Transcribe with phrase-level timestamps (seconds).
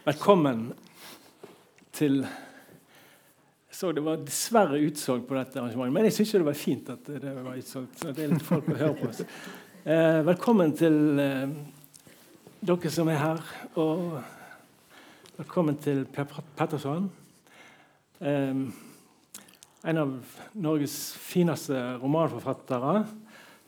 [0.00, 0.70] Velkommen
[1.92, 6.56] til Jeg så det var dessverre utsolgt på dette arrangementet, men jeg syns det var
[6.56, 7.98] fint at det var utsolgt.
[8.00, 9.20] så det er litt folk å høre på oss.
[9.84, 11.52] Eh, velkommen til eh,
[12.64, 13.44] dere som er her,
[13.76, 14.16] og
[15.42, 17.12] velkommen til Per Petterson.
[18.24, 18.64] Eh,
[19.84, 20.16] en av
[20.56, 23.04] Norges fineste romanforfattere,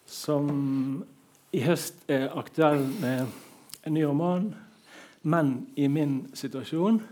[0.09, 0.53] som
[1.53, 3.27] i høst er aktuell med
[3.85, 4.55] en ny roman
[5.23, 7.02] men i min situasjon.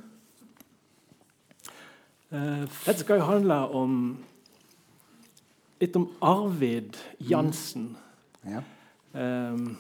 [2.30, 3.94] Uh, dette skal jo handle om
[5.80, 7.96] litt om Arvid Jansen.
[8.42, 8.52] Mm.
[8.52, 8.62] Ja.
[9.12, 9.78] Um,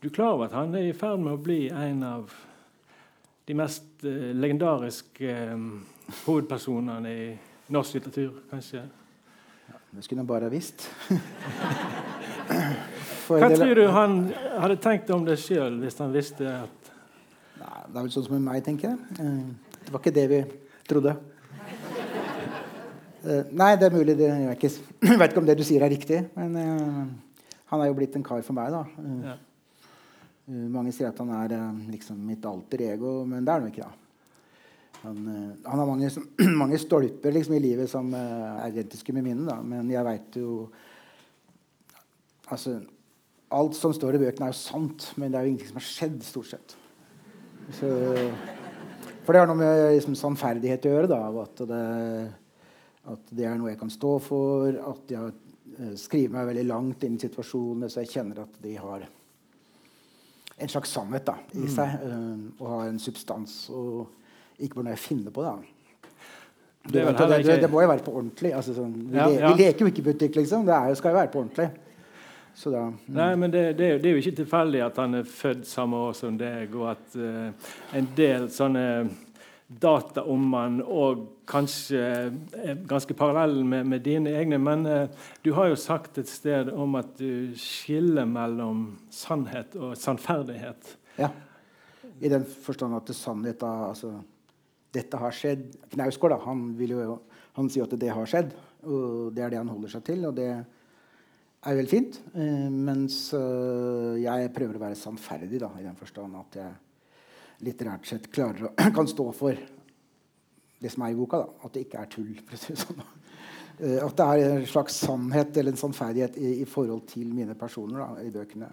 [0.00, 2.34] du er klar over at han er i ferd med å bli en av
[3.48, 5.68] de mest uh, legendariske um,
[6.26, 7.26] hovedpersonene i
[7.72, 8.84] norsk litteratur, kanskje?
[9.70, 10.88] Ja, det skulle han bare ha visst.
[13.24, 14.18] Hva tror du han
[14.60, 16.83] hadde tenkt om det sjøl hvis han visste at
[17.64, 19.22] det er vel sånn som med meg, tenker jeg.
[19.22, 20.40] Eh, det var ikke det vi
[20.88, 21.14] trodde.
[23.24, 24.16] Eh, nei, det er mulig.
[24.18, 24.70] Det, jeg, ikke,
[25.08, 26.20] jeg vet ikke om det du sier, er riktig.
[26.36, 28.84] Men uh, han er jo blitt en kar for meg, da.
[29.24, 29.36] Ja.
[30.68, 31.54] mange sier at han er
[31.88, 33.86] liksom mitt alter ego, men det er han jo ikke.
[33.88, 34.00] da.
[35.04, 35.22] Han,
[35.64, 36.10] han, har mange,
[36.62, 39.48] mange stolper liksom, i livet som er identiske med mine.
[39.48, 39.60] Da.
[39.64, 40.66] Men jeg veit jo
[42.44, 42.74] Altså,
[43.56, 45.86] alt som står i bøkene, er jo sant, men det er jo ingenting som har
[45.86, 46.74] skjedd, stort sett.
[47.72, 47.88] Så,
[49.24, 51.10] for det har noe med liksom, sannferdighet å gjøre.
[51.10, 51.82] Da, at, det,
[53.14, 54.80] at, det, er noe jeg kan stå for.
[54.92, 58.74] At jeg uh, skriver meg veldig langt inn i situasjonene, så jeg kjenner at de
[58.80, 59.06] har
[60.54, 61.70] en slags sannhet da, i mm.
[61.72, 61.96] seg.
[62.04, 63.56] Uh, og har en substans.
[63.74, 65.46] Og ikke bare noe jeg finner på.
[65.46, 65.56] da.
[66.84, 68.52] Det, det, det, det, må jo være på ordentlig.
[68.52, 69.48] Altså, sånn, vi, ja, ja.
[69.48, 70.66] vi, leker jo ikke butikk, liksom.
[70.68, 71.70] Det er, skal jo være på ordentlig.
[72.62, 72.98] Da, mm.
[73.06, 76.12] Nei, men det, det, det, er jo ikke tilfeldig at han er født samme år
[76.16, 78.84] som deg, og at uh, en del sånne
[79.66, 84.60] data om han og kanskje er ganske parallell med, med, dine egne.
[84.62, 89.96] Men uh, du har jo sagt et sted om at du skiller mellom sannhet og
[89.98, 90.94] sannferdighet.
[91.18, 91.32] Ja,
[92.22, 94.14] i den forstand at sannhet da, altså,
[94.94, 95.72] Dette har skjedd.
[95.90, 97.18] Knausgård han, jo,
[97.56, 98.54] han sier at det har skjedd,
[98.86, 100.22] og det er det han holder seg til.
[100.30, 100.52] og det
[101.64, 102.18] er veldig fint.
[102.34, 108.08] Uh, mens uh, jeg prøver å være sannferdig da, i den forstand at jeg litterært
[108.08, 109.60] sett klarer å kan stå for
[110.84, 111.40] det som er i boka.
[111.44, 111.66] Da.
[111.66, 112.32] At det ikke er tull.
[112.84, 113.04] Sånn.
[113.80, 117.56] Uh, at det er en slags sannhet eller en sannferdighet i, i forhold til mine
[117.58, 118.70] personer da, i bøkene.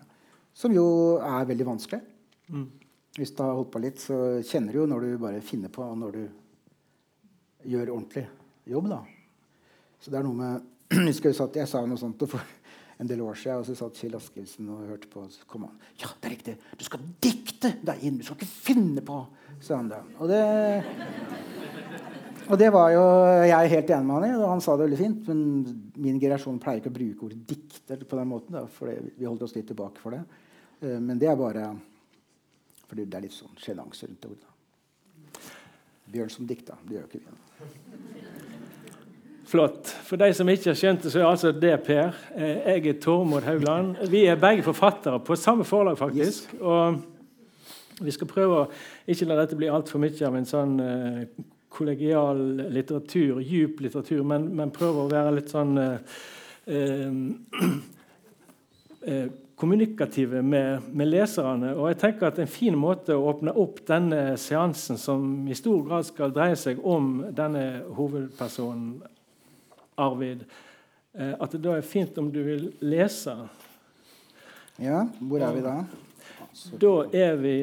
[0.54, 0.86] Som jo
[1.24, 2.02] er veldig vanskelig.
[2.52, 2.68] Mm.
[3.16, 5.84] Hvis du har holdt på litt, så kjenner du jo når du bare finner på,
[5.84, 6.24] og når du
[7.72, 8.26] gjør ordentlig
[8.72, 8.88] jobb.
[8.92, 9.02] da.
[10.02, 10.68] Så det er noe med
[11.08, 12.44] Jeg jeg sa noe sånt for
[13.02, 15.24] en del år siden, og så satt Kjell Askildsen og hørte på.
[15.26, 15.78] Og så kom han.
[15.98, 16.58] 'Ja, det er riktig.
[16.78, 18.18] Du skal dikte deg inn.
[18.18, 19.26] Du skal ikke finne på',
[19.60, 20.04] sa han da.
[20.20, 20.44] Og det,
[22.48, 23.04] og det var jo
[23.48, 25.28] jeg helt enig med han i, og han sa det veldig fint.
[25.28, 29.26] Men min generasjon pleier ikke å bruke ordet 'dikter' på den måten, da, for vi
[29.26, 30.24] holdt oss litt tilbake for det.
[30.82, 31.76] Eh, men det er bare
[32.88, 34.48] fordi det er litt sånn sjenanse rundt ordet.
[36.12, 36.76] Bjørn som dikta.
[36.84, 38.51] Det gjør jo ikke vi.
[39.52, 39.90] Flott.
[40.08, 42.16] For de som ikke har skjønt det, så er altså det Per.
[42.40, 43.98] Eh, jeg er Tormod Haugland.
[44.08, 46.54] Vi er begge forfattere på samme forlag, faktisk.
[46.62, 47.02] Og
[48.00, 48.70] vi skal prøve å
[49.12, 52.40] ikke la dette bli altfor mye av en sånn uh, kollegial
[52.72, 56.00] litteratur, djup litteratur, men, men, prøve å være litt sånn uh,
[59.12, 59.30] uh,
[59.60, 61.76] kommunikative med, med, leserne.
[61.76, 65.84] Og jeg tenker at En fin måte å åpne opp denne seansen, som i stor
[65.90, 69.02] grad skal dreie seg om denne hovedpersonen
[69.98, 70.44] Arvid,
[71.14, 73.36] eh, at det da er fint om du vil lese.
[74.82, 75.76] Ja, hvor er vi da?
[76.82, 77.56] Da er vi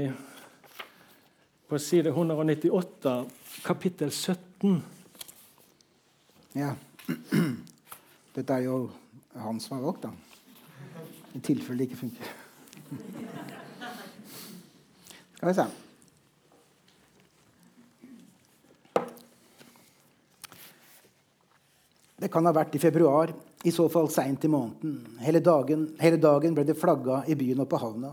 [1.68, 3.14] på side 198,
[3.64, 4.82] kapittel 17.
[6.56, 6.74] Ja.
[8.36, 8.90] Dette er jo
[9.34, 10.10] han som har valgt, da.
[11.34, 12.26] I tilfelle det ikke funker.
[15.38, 15.87] Skal vi se.
[22.18, 23.30] Det kan ha vært i februar,
[23.62, 25.18] i så fall seint i måneden.
[25.22, 28.10] Hele dagen, hele dagen ble det flagga i byen og på havna.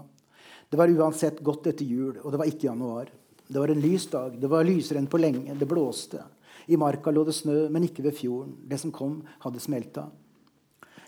[0.70, 3.10] Det var uansett godt etter jul, og det var ikke januar.
[3.48, 4.38] Det var en lys dag.
[4.42, 5.58] Det var lysere enn på lenge.
[5.58, 6.22] Det blåste.
[6.70, 8.54] I marka lå det snø, men ikke ved fjorden.
[8.70, 10.08] Det som kom, hadde smelta.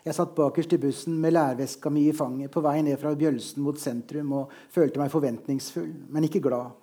[0.05, 3.63] Jeg satt bakerst i bussen med lærveska mi i fanget på vei ned fra Bjølsen
[3.65, 6.77] mot sentrum og følte meg forventningsfull, men ikke glad.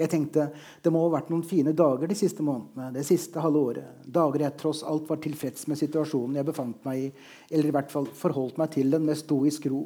[0.00, 0.46] Jeg tenkte
[0.80, 3.98] det må ha vært noen fine dager de siste månedene, det siste halve året.
[4.08, 7.10] Dager jeg tross alt var tilfreds med situasjonen jeg befant meg i,
[7.50, 9.82] eller i hvert fall forholdt meg til den med stoisk ro.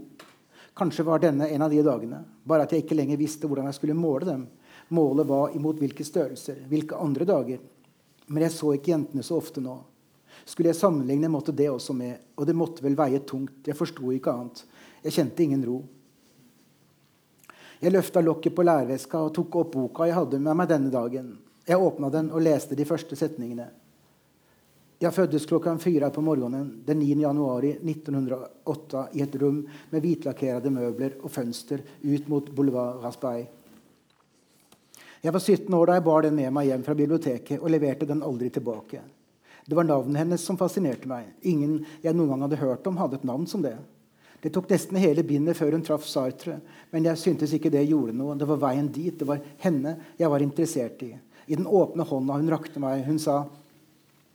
[0.79, 3.79] Kanskje var denne en av de dagene, bare at jeg ikke lenger visste hvordan jeg
[3.81, 4.47] skulle måle dem.
[4.95, 7.61] Målet var imot hvilke størrelser, hvilke andre dager.
[8.27, 9.77] Men jeg så ikke jentene så ofte nå.
[10.45, 12.21] Skulle jeg sammenligne, måtte det også med.
[12.37, 13.65] Og det måtte vel veie tungt.
[13.67, 14.65] Jeg forsto ikke annet.
[15.05, 15.79] Jeg kjente ingen ro.
[17.85, 21.35] Jeg løfta lokket på lærveska og tok opp boka jeg hadde med meg denne dagen.
[21.69, 23.67] Jeg åpna den og leste de første setningene.
[25.05, 27.19] Jeg fødtes klokka fire på morgenen den 9.
[27.27, 29.59] januar 1908 i et rom
[29.93, 33.45] med hvitlakkerte møbler og fønster ut mot Boulevard Raspail.
[35.21, 38.09] Jeg var 17 år da jeg bar den med meg hjem fra biblioteket og leverte
[38.09, 39.03] den aldri tilbake.
[39.69, 41.35] Det var navnet hennes som fascinerte meg.
[41.43, 43.77] Ingen jeg noen gang hadde hørt om, hadde et navn som det.
[44.45, 46.59] Det tok nesten hele bindet før hun traff Sartre,
[46.93, 48.35] men jeg syntes ikke det gjorde noe.
[48.37, 49.15] Det var veien dit.
[49.17, 51.15] Det var henne jeg var interessert i.
[51.49, 53.47] I den åpne hånda hun rakte meg, hun sa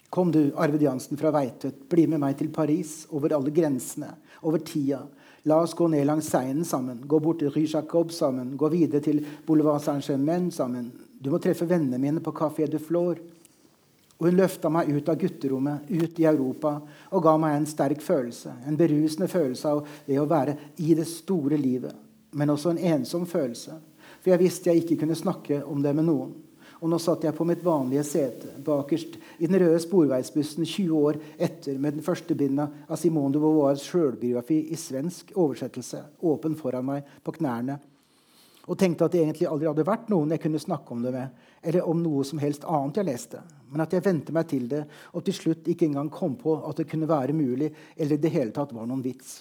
[0.10, 4.10] Kom du, Arvid Jansen fra Veitvet, bli med meg til Paris, over alle grensene,
[4.42, 5.04] over tida.
[5.46, 9.04] La oss gå ned langs Seinen sammen, gå bort til Rue Jacob sammen, gå videre
[9.06, 10.90] til Boulevard Saint-Germain sammen.
[11.22, 13.22] Du må treffe vennene mine på Café de Flore.
[14.20, 16.74] Og hun løfta meg ut av gutterommet, ut i Europa,
[17.16, 18.52] og ga meg en sterk følelse.
[18.68, 21.96] En berusende følelse av det å være i det store livet.
[22.36, 23.78] Men også en ensom følelse.
[24.20, 26.36] For jeg visste jeg ikke kunne snakke om det med noen.
[26.80, 31.20] Og nå satt jeg på mitt vanlige sete bakerst i den røde sporveisbussen 20 år
[31.36, 36.88] etter med den første binda av Simone de Beauvoirs sjølbiografi i svensk oversettelse åpen foran
[36.88, 37.76] meg på knærne
[38.70, 41.46] og tenkte at det egentlig aldri hadde vært noen jeg kunne snakke om det med,
[41.66, 43.42] eller om noe som helst annet jeg leste,
[43.74, 44.84] men at jeg vente meg til det,
[45.18, 48.34] og til slutt ikke engang kom på at det kunne være mulig, eller i det
[48.36, 49.40] hele tatt var noen vits.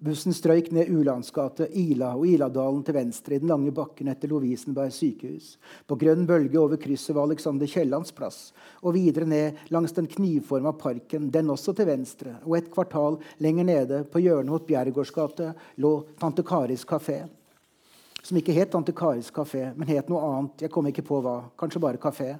[0.00, 4.94] Bussen strøyk ned Ulandsgate, Ila og Iladalen til venstre i den lange bakken etter Lovisenberg
[4.96, 5.58] sykehus.
[5.84, 8.54] På grønn bølge over krysset var Alexander Kiellands plass.
[8.80, 12.38] Og videre ned langs den knivforma parken, den også til venstre.
[12.48, 17.26] Og et kvartal lenger nede, på hjørnet mot Bjerregårds gate, lå Tante Karis kafé.
[18.24, 20.64] Som ikke het Tante Karis kafé, men het noe annet.
[20.64, 21.42] Jeg kom ikke på hva.
[21.60, 22.38] Kanskje bare kafé.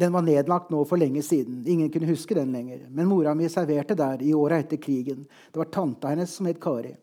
[0.00, 1.60] Den var nedlagt nå for lenge siden.
[1.68, 2.86] Ingen kunne huske den lenger.
[2.88, 5.26] Men mora mi serverte der i åra etter krigen.
[5.52, 6.94] Det var tanta hennes som het Kari.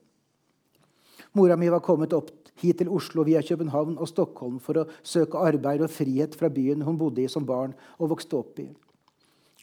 [1.38, 5.38] Mora mi var kommet opp hit til Oslo via København og Stockholm for å søke
[5.38, 8.72] arbeid og frihet fra byen hun bodde i som barn og vokste opp i.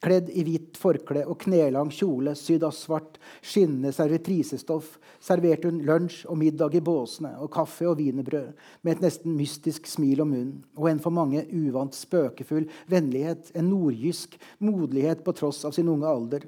[0.05, 6.27] Kledd i hvitt forkle og knelang kjole sydd av svart, skinnende servitrisestoff serverte hun lunsj
[6.29, 8.51] og middag i båsene og kaffe og wienerbrød
[8.85, 13.71] med et nesten mystisk smil om munnen og en for mange uvant spøkefull vennlighet, en
[13.73, 16.45] nordjysk moderlighet på tross av sin unge alder.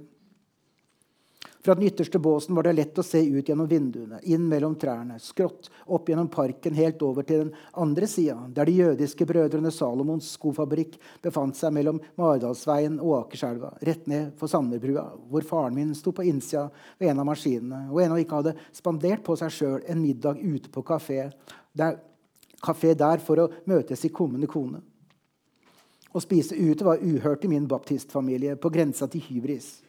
[1.66, 5.16] Fra den ytterste båsen var det lett å se ut gjennom vinduene, inn mellom trærne,
[5.18, 10.28] skrått opp gjennom parken, helt over til den andre sida, der de jødiske brødrene Salomons
[10.36, 10.94] skofabrikk
[11.26, 16.28] befant seg mellom Maridalsveien og Akerselva, rett ned for Sanderbrua, hvor faren min sto på
[16.30, 16.68] innsida
[17.00, 20.70] ved en av maskinene og ennå ikke hadde spandert på seg sjøl en middag ute
[20.70, 21.32] på kafé
[21.74, 21.98] der,
[22.62, 24.84] kafé der for å møte sin kommende kone.
[26.14, 29.80] Å spise ute var uhørt i min baptistfamilie, på grensa til hybris.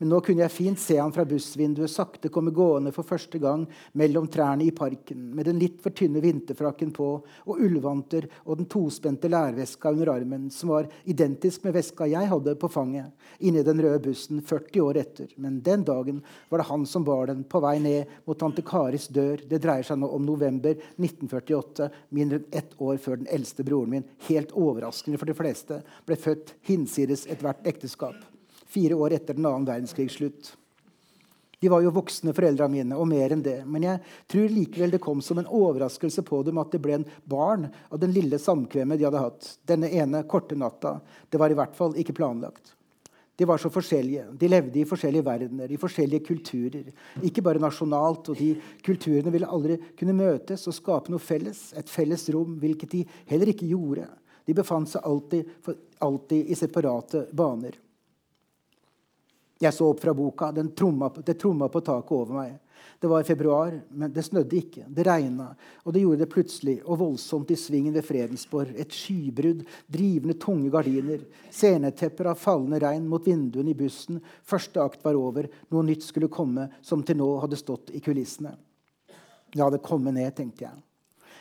[0.00, 3.66] Men nå kunne jeg fint se han fra bussvinduet sakte komme gående for første gang
[4.00, 8.68] mellom trærne i parken, med den litt for tynne vinterfrakken på og ullvanter og den
[8.72, 13.12] tospente lærveska under armen, som var identisk med veska jeg hadde på fanget
[13.44, 15.36] inni den røde bussen 40 år etter.
[15.36, 19.10] Men den dagen var det han som bar den, på vei ned mot tante Karis
[19.12, 19.44] dør.
[19.52, 23.98] Det dreier seg nå om november 1948, mindre enn ett år før den eldste broren
[23.98, 28.29] min, helt overraskende for de fleste, ble født hinsides ethvert ekteskap
[28.70, 30.54] fire år etter den annen verdenskrigs slutt.
[31.60, 33.58] De var jo voksne, foreldra mine, og mer enn det.
[33.68, 34.00] Men jeg
[34.32, 38.00] tror likevel det kom som en overraskelse på dem at det ble en barn av
[38.00, 40.96] den lille samkvemmet de hadde hatt denne ene korte natta.
[41.28, 42.72] Det var i hvert fall ikke planlagt.
[43.36, 44.24] De var så forskjellige.
[44.40, 46.88] De levde i forskjellige verdener, i forskjellige kulturer.
[47.24, 51.70] Ikke bare nasjonalt, og de kulturene ville aldri kunne møtes og skape noe felles.
[51.76, 54.08] Et felles rom, hvilket de heller ikke gjorde.
[54.48, 55.54] De befant seg alltid,
[56.04, 57.76] alltid i separate baner.
[59.60, 60.48] Jeg så opp fra boka.
[60.76, 62.58] Tromma, det tromma på taket over meg.
[63.00, 64.82] Det var i februar, men det snødde ikke.
[64.88, 65.50] Det regna,
[65.84, 68.74] og det gjorde det plutselig og voldsomt i svingen ved Fredensborg.
[68.76, 74.20] Et skybrudd, drivende tunge gardiner, scenetepper av fallende regn mot vinduene i bussen.
[74.44, 75.48] Første akt var over.
[75.72, 78.52] Noe nytt skulle komme, som til nå hadde stått i kulissene.
[79.56, 80.84] La det komme ned, tenkte jeg.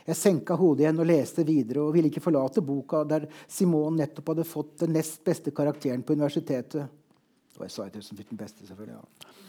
[0.09, 4.31] Jeg senka hodet igjen og leste videre og ville ikke forlate boka der Simon nettopp
[4.31, 6.87] hadde fått den nest beste karakteren på universitetet.
[7.59, 8.95] Og jeg som fikk den beste, selvfølgelig.
[8.95, 9.47] Ja.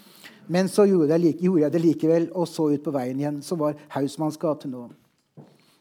[0.51, 3.61] Men så gjorde jeg, gjorde jeg, det likevel og så ut på veien igjen, som
[3.61, 4.89] var Hausmanns gate nå.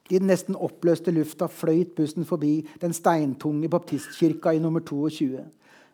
[0.10, 5.46] I den nesten oppløste lufta fløyt bussen forbi den steintunge baptistkirka i nummer 22.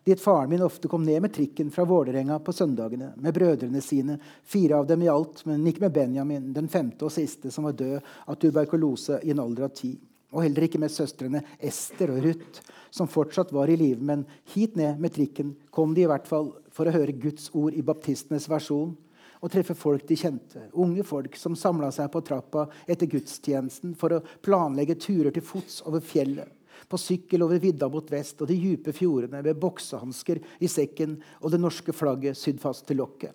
[0.05, 4.19] dit faren min ofte kom ned med trikken fra Vålerenga på søndagene med brødrene sine,
[4.43, 7.73] fire av dem i alt, men ikke med Benjamin, den femte og siste, som var
[7.73, 9.95] død av tuberkulose i en alder av ti.
[10.35, 12.59] Og heller ikke med søstrene Ester og Ruth,
[12.91, 14.03] som fortsatt var i live.
[14.03, 17.75] Men hit ned med trikken kom de i hvert fall for å høre Guds ord
[17.75, 18.93] i baptistenes versjon
[19.39, 20.67] og treffe folk de kjente.
[20.73, 25.81] Unge folk som samla seg på trappa etter gudstjenesten for å planlegge turer til fots
[25.87, 26.51] over fjellet
[26.89, 31.53] på sykkel over vidda mot vest og de dype fjordene med boksehansker i sekken og
[31.53, 33.33] det norske flagget sydd fast til lokket.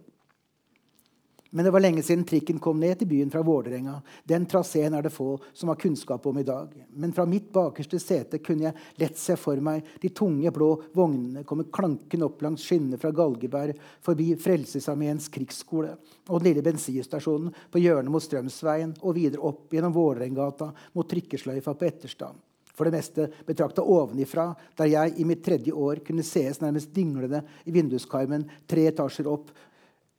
[1.51, 3.97] Men det var lenge siden trikken kom ned til byen fra Vålerenga.
[4.23, 6.77] Den traseen er det få som har kunnskap om i dag.
[6.95, 11.43] Men fra mitt bakerste sete kunne jeg lett se for meg de tunge, blå vognene
[11.47, 13.75] komme klankende opp langs skinnene fra Galgeberg,
[14.07, 15.97] forbi Frelsesarmeens krigsskole
[16.29, 21.75] og den lille bensinstasjonen på hjørnet mot Strømsveien og videre opp gjennom Vålerengata mot trikkesløyfa
[21.75, 22.39] på Etterstad
[22.81, 27.43] for det meste betrakta ovenifra, der jeg i mitt tredje år kunne sees nærmest dinglende
[27.69, 29.51] i vinduskarmen tre etasjer opp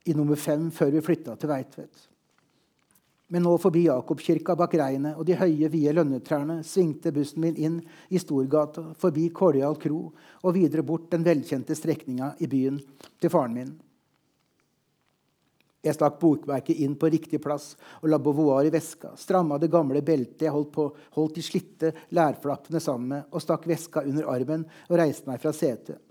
[0.06, 2.08] i nummer fem før vi flytta til Veitvet.
[3.32, 7.78] Men nå forbi Jakobkirka bak regnet og de høye, vide lønnetrærne svingte bussen min inn
[8.12, 10.02] i Storgata, forbi Kåljal kro
[10.42, 12.82] og videre bort den velkjente strekninga i byen
[13.22, 13.72] til faren min.
[15.82, 19.16] Jeg stakk bokverket inn på riktig plass og la Beauvoir i veska.
[19.18, 23.66] Stramma det gamle beltet jeg holdt, på, holdt de slitte lærflappene sammen med, og stakk
[23.70, 26.04] veska under armen og reiste meg fra setet.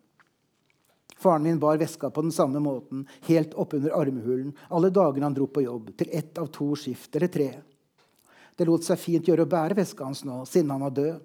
[1.21, 5.47] Faren min bar veska på den samme måten, helt oppunder armhulen, alle dagene han dro
[5.47, 7.51] på jobb, til ett av to skift eller tre.
[8.57, 11.21] Det lot seg fint gjøre å bære veska hans nå, siden han var død.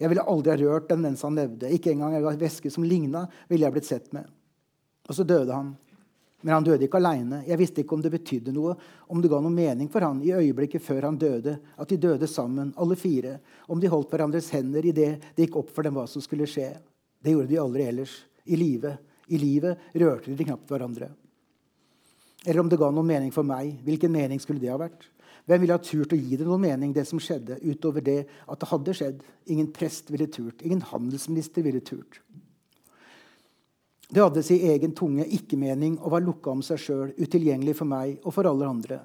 [0.00, 1.68] Jeg ville aldri ha rørt den mens han levde.
[1.68, 4.28] Ikke engang en veske som ligna, ville jeg blitt sett med.
[5.08, 5.74] Og så døde han.
[6.40, 7.42] Men han døde ikke aleine.
[7.44, 8.72] Jeg visste ikke om det betydde noe,
[9.12, 12.28] om det ga noe mening for han i øyeblikket før han døde, at de døde
[12.30, 13.36] sammen, alle fire,
[13.68, 16.70] om de holdt hverandres hender idet det gikk opp for dem hva som skulle skje.
[17.20, 18.16] Det gjorde de aldri ellers.
[18.48, 19.09] I livet.
[19.30, 21.10] I livet rørte de knapt hverandre.
[22.46, 23.74] Eller om det ga noen mening for meg.
[23.84, 25.06] Hvilken mening skulle det ha vært?
[25.48, 28.60] Hvem ville ha turt å gi det noen mening, det som skjedde, utover det at
[28.60, 29.22] det hadde skjedd?
[29.50, 30.62] Ingen prest ville turt.
[30.62, 32.20] Ingen handelsminister ville turt.
[34.10, 38.18] Det hadde sin egen tunge ikke-mening og var lukka om seg sjøl, utilgjengelig for meg
[38.24, 39.00] og for alle andre.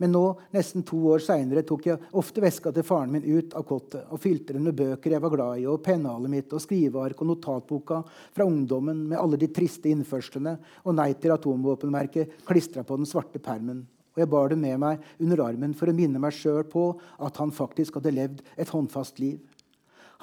[0.00, 0.22] Men nå,
[0.56, 4.22] nesten to år seinere, tok jeg ofte veska til faren min ut av kottet og
[4.22, 7.98] fylte den med bøker jeg var glad i, og pennalet mitt og skriveark og notatboka
[8.08, 10.54] fra ungdommen med alle de triste innførslene
[10.86, 13.82] og Nei til atomvåpenmerket klistra på den svarte permen.
[14.16, 16.86] Og jeg bar det med meg under armen for å minne meg sjøl på
[17.20, 19.36] at han faktisk hadde levd et håndfast liv.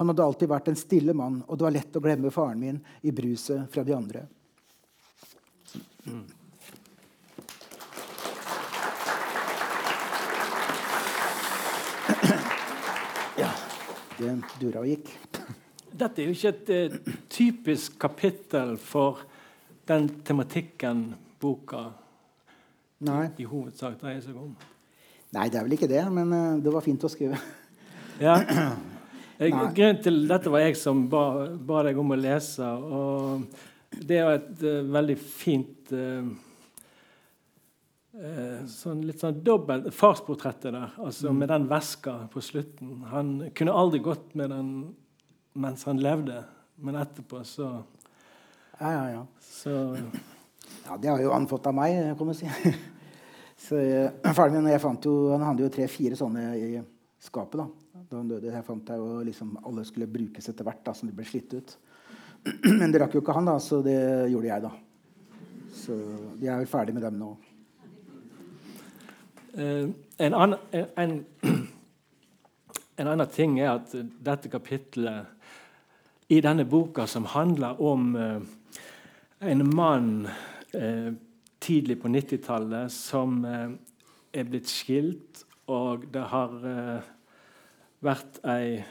[0.01, 2.81] Han hadde alltid vært en stille mann, og det var lett å glemme faren min
[3.05, 4.25] i bruset fra de andre.
[6.09, 6.17] Ja,
[14.17, 15.11] det dura og gikk.
[15.97, 19.23] Dette er jo ikke et uh, typisk kapittel for
[19.87, 21.07] den tematikken
[21.41, 21.87] boka
[23.07, 23.29] Nei.
[23.37, 24.51] i hovedsak dreier seg om.
[25.35, 27.39] Nei, det er vel ikke det, men uh, det var fint å skrive.
[28.21, 28.39] Ja.
[29.37, 32.65] Grunnen til dette var jeg som ba, ba, deg om å lese.
[32.65, 33.45] og
[33.93, 36.46] Det er et uh, veldig fint uh, uh,
[38.71, 41.39] sånn Litt sånn dobbelt farsportrettet der, altså mm.
[41.41, 43.03] med den veska på slutten.
[43.11, 44.71] Han kunne aldri gått med den
[45.57, 46.43] mens han levde,
[46.81, 47.71] men etterpå så
[48.77, 49.23] Ja, ja, ja.
[49.41, 49.71] Så,
[50.85, 52.49] ja det har jo han fått av meg, kan man si.
[53.67, 53.81] så
[54.37, 56.71] Faren min jeg fant jo, han hadde jo tre-fire sånne i
[57.21, 57.57] skapet.
[57.61, 57.67] da
[58.09, 58.51] da han døde.
[58.51, 61.55] Jeg fant jeg, jo liksom alle skulle brukes etter hvert, da, så de ble slitt
[61.57, 61.75] ut.
[62.79, 63.97] Men det rakk jo ikke han, da, så det
[64.31, 64.71] gjorde jeg, da.
[65.77, 65.97] Så
[66.41, 67.33] jeg er jo ferdig med dem nå.
[69.57, 71.25] Uh, en, annen, en,
[72.97, 73.95] en, annen, ting er at
[74.25, 75.25] dette kapitlet
[76.29, 78.15] i denne boka, som handler om
[79.39, 80.27] en mann
[81.63, 86.57] tidlig på 90-tallet som er blitt skilt, og det har
[88.03, 88.83] vært ei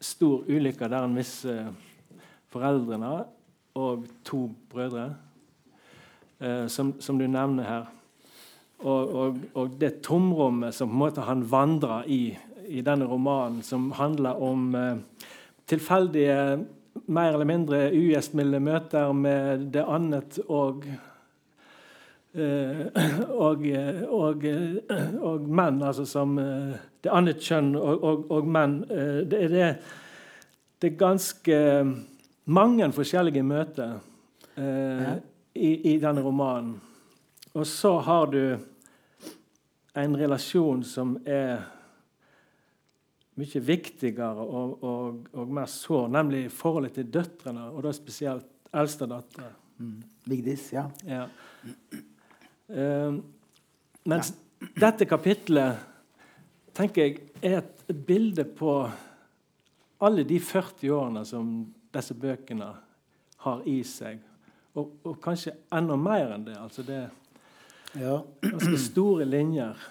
[0.00, 1.72] stor ulykke der han mister
[2.50, 3.12] foreldrene
[3.78, 5.14] og to brødre,
[6.40, 7.86] eh, som, som, du nevner her.
[8.80, 12.22] Og, og, og, det tomrommet som på en måte han vandrer i
[12.70, 15.24] i denne romanen, som handler om eh,
[15.66, 16.36] tilfeldige,
[17.10, 20.86] mer eller mindre ugjestmilde møter med det annet og
[22.32, 22.86] Eh,
[23.46, 23.64] og,
[24.08, 24.44] og,
[25.20, 28.76] og, menn, altså som eh, det annet kjønn og, menn.
[28.86, 29.70] Det er, det,
[30.78, 31.56] det er ganske
[32.54, 33.96] mange forskjellige møter
[34.54, 35.10] eh,
[35.58, 36.76] i, i, denne romanen.
[37.58, 38.42] Og så har du
[39.94, 41.64] en relasjon som er
[43.40, 49.08] mye viktigere og, og, og mer sår, nemlig forholdet til døtrene, og da spesielt eldste
[49.10, 49.52] datter.
[49.80, 50.00] Mm.
[50.28, 50.84] Vigdis, ja.
[51.08, 51.24] Ja.
[52.70, 53.16] Uh,
[54.10, 54.34] mens
[54.76, 55.80] dette kapitlet
[56.76, 58.74] tenker jeg er et bilde på
[60.00, 61.48] alle de 40 årene som
[61.92, 62.68] disse bøkene
[63.44, 64.20] har i seg.
[64.78, 66.56] Og, og kanskje enda mer enn det.
[66.60, 67.02] Altså det
[67.98, 68.20] ja.
[68.44, 69.82] ganske store linjer.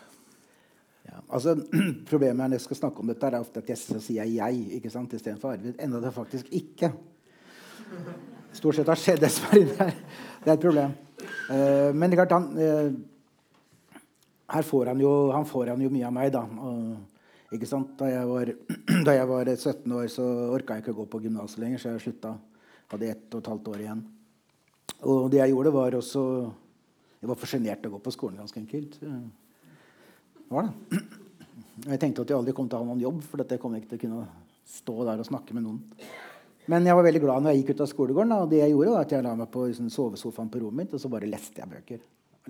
[1.10, 1.56] Ja, altså,
[2.10, 4.94] problemet når jeg skal snakke om dette, er ofte at jeg sier jeg 'jeg' ikke
[4.94, 5.76] sant, istedenfor Arvid.
[5.80, 6.94] Enda det faktisk ikke
[8.52, 9.94] stort sett har skjedd, dessverre.
[10.44, 10.92] Det er et problem.
[11.50, 12.94] Uh, men det er klart, han uh,
[14.50, 16.46] her får han, jo, han får han jo mye av meg, da.
[16.48, 16.94] Og,
[17.54, 17.92] ikke sant?
[18.00, 18.52] Da jeg, var,
[19.08, 20.26] da jeg var 17 år, så
[20.56, 22.34] orka jeg ikke å gå på gymnaset lenger, så jeg slutta.
[22.90, 24.06] Hadde ett og et halvt år igjen.
[25.12, 26.24] Og det jeg gjorde, var også
[27.20, 29.00] Jeg var for sjenert til å gå på skolen, ganske enkelt.
[29.00, 31.00] Det var det.
[31.90, 33.84] Jeg tenkte at jeg aldri kom til å ha noen jobb, for dette kom jeg
[33.84, 34.28] ikke til å kunne
[34.70, 35.80] stå der og snakke med noen.
[36.70, 38.36] Men jeg var veldig glad når jeg gikk ut av skolegården.
[38.36, 40.94] Og det jeg gjorde var at jeg la meg på liksom, sovesofaen på rommet mitt
[40.96, 42.04] og så bare leste jeg bøker.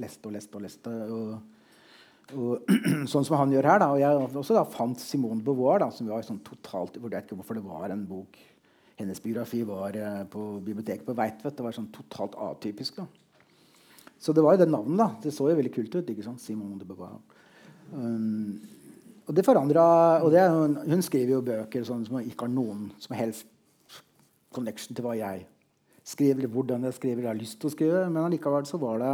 [0.04, 0.96] Leste og leste og leste.
[1.16, 2.74] Og, og,
[3.12, 3.82] sånn som han gjør her.
[3.86, 3.90] Da.
[3.96, 7.62] Og jeg også da fant Simone Beauvoir, da, som var sånn totalt vurderte ikke hvorfor
[7.62, 8.38] det var en bok
[9.00, 11.56] hennes biografi var eh, på biblioteket på Veitvet.
[11.56, 13.00] Det var sånn totalt atypisk.
[13.00, 13.08] da.
[14.20, 14.98] Så det var jo det navnet.
[15.00, 15.10] da.
[15.24, 16.10] Det så jo veldig kult ut.
[16.10, 16.42] ikke sant?
[16.44, 17.20] Simone de Beauvoir.
[17.94, 18.60] Um,
[19.30, 19.84] og det forandra
[20.26, 23.48] og det, hun, hun, skriver jo bøker sånn, som ikke har noen som helst
[24.54, 25.46] connection til hva jeg
[26.06, 28.04] skriver, hvordan jeg skriver, jeg har lyst til å skrive.
[28.10, 29.14] Men allikevel så var det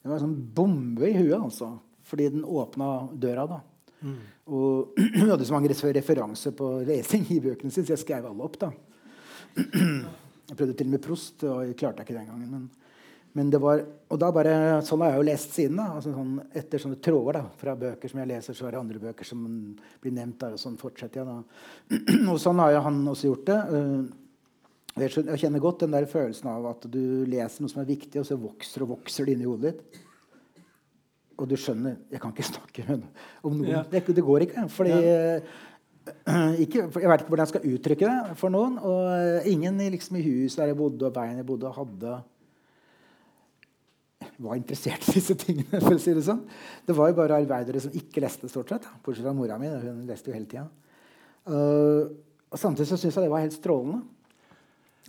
[0.00, 1.36] det var en sånn bombe i huet.
[1.36, 1.74] altså.
[2.08, 3.46] Fordi den åpna døra.
[3.46, 3.60] da.
[4.00, 4.16] Mm.
[4.56, 8.46] Og hun hadde så mange referanser på lesing i bøkene sine, så jeg skrev alle
[8.46, 8.58] opp.
[8.60, 8.72] da.
[10.50, 12.48] Jeg prøvde til og med prost, og jeg klarte ikke den gangen.
[12.50, 12.62] Men,
[13.32, 15.76] men det var, og da bare, Sånn har jeg jo lest siden.
[15.78, 18.80] da, altså sånn, Etter sånne tråder da, fra bøker som jeg leser, så er det
[18.80, 19.44] andre bøker som
[20.02, 20.56] blir nevnt der.
[20.56, 21.36] Og sånn fortsetter jeg da.
[22.32, 23.60] og sånn har jo han også gjort det.
[23.78, 28.18] Eh, jeg kjenner godt den der følelsen av at du leser noe som er viktig,
[28.18, 30.00] og så vokser og vokser det inni hodet ditt.
[31.40, 32.84] Og du skjønner Jeg kan ikke snakke
[33.46, 33.70] om noen.
[33.70, 33.84] Ja.
[33.86, 34.66] Det, det, går ikke.
[34.74, 35.38] fordi ja.
[36.66, 38.76] ikke, jeg vet ikke hvordan jeg skal uttrykke det for noen.
[38.82, 42.18] Og eh, ingen liksom, i huset der jeg bodde, og veien jeg bodde, hadde
[44.40, 45.80] var interessert i disse tingene.
[45.80, 46.42] for å si Det sånn.
[46.86, 48.88] Det var jo bare arbeidere som ikke leste, stort sett.
[49.04, 49.68] Bortsett fra mora mi.
[49.68, 50.66] Hun leste jo hele tida.
[51.48, 52.10] Uh,
[52.50, 54.02] og samtidig så syns jeg det var helt strålende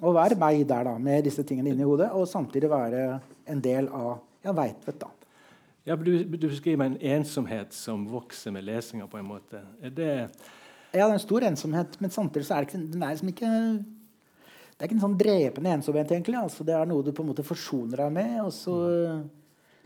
[0.01, 3.19] å være meg der da, med disse tingene inni hodet, og samtidig være
[3.51, 4.97] en del av ja, Veitvet.
[5.03, 5.11] da.
[5.85, 9.07] Ja, du, du beskriver en ensomhet som vokser med lesinga.
[9.09, 9.61] på en måte.
[9.81, 10.11] Er det
[10.91, 13.29] ja, det er en stor ensomhet, men samtidig så er det ikke, den er liksom
[13.31, 13.51] ikke
[14.81, 16.09] det er ikke en sånn drepende ensomhet.
[16.09, 16.39] egentlig.
[16.39, 18.39] Altså, det er noe du på en måte forsoner deg med.
[18.41, 18.73] og så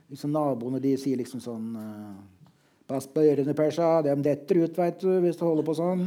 [0.08, 2.16] liksom Naboene de sier liksom sånn uh,
[2.88, 3.90] Pass på ørene, Persa.
[4.06, 6.06] De detter ut vet du, hvis du holder på sånn.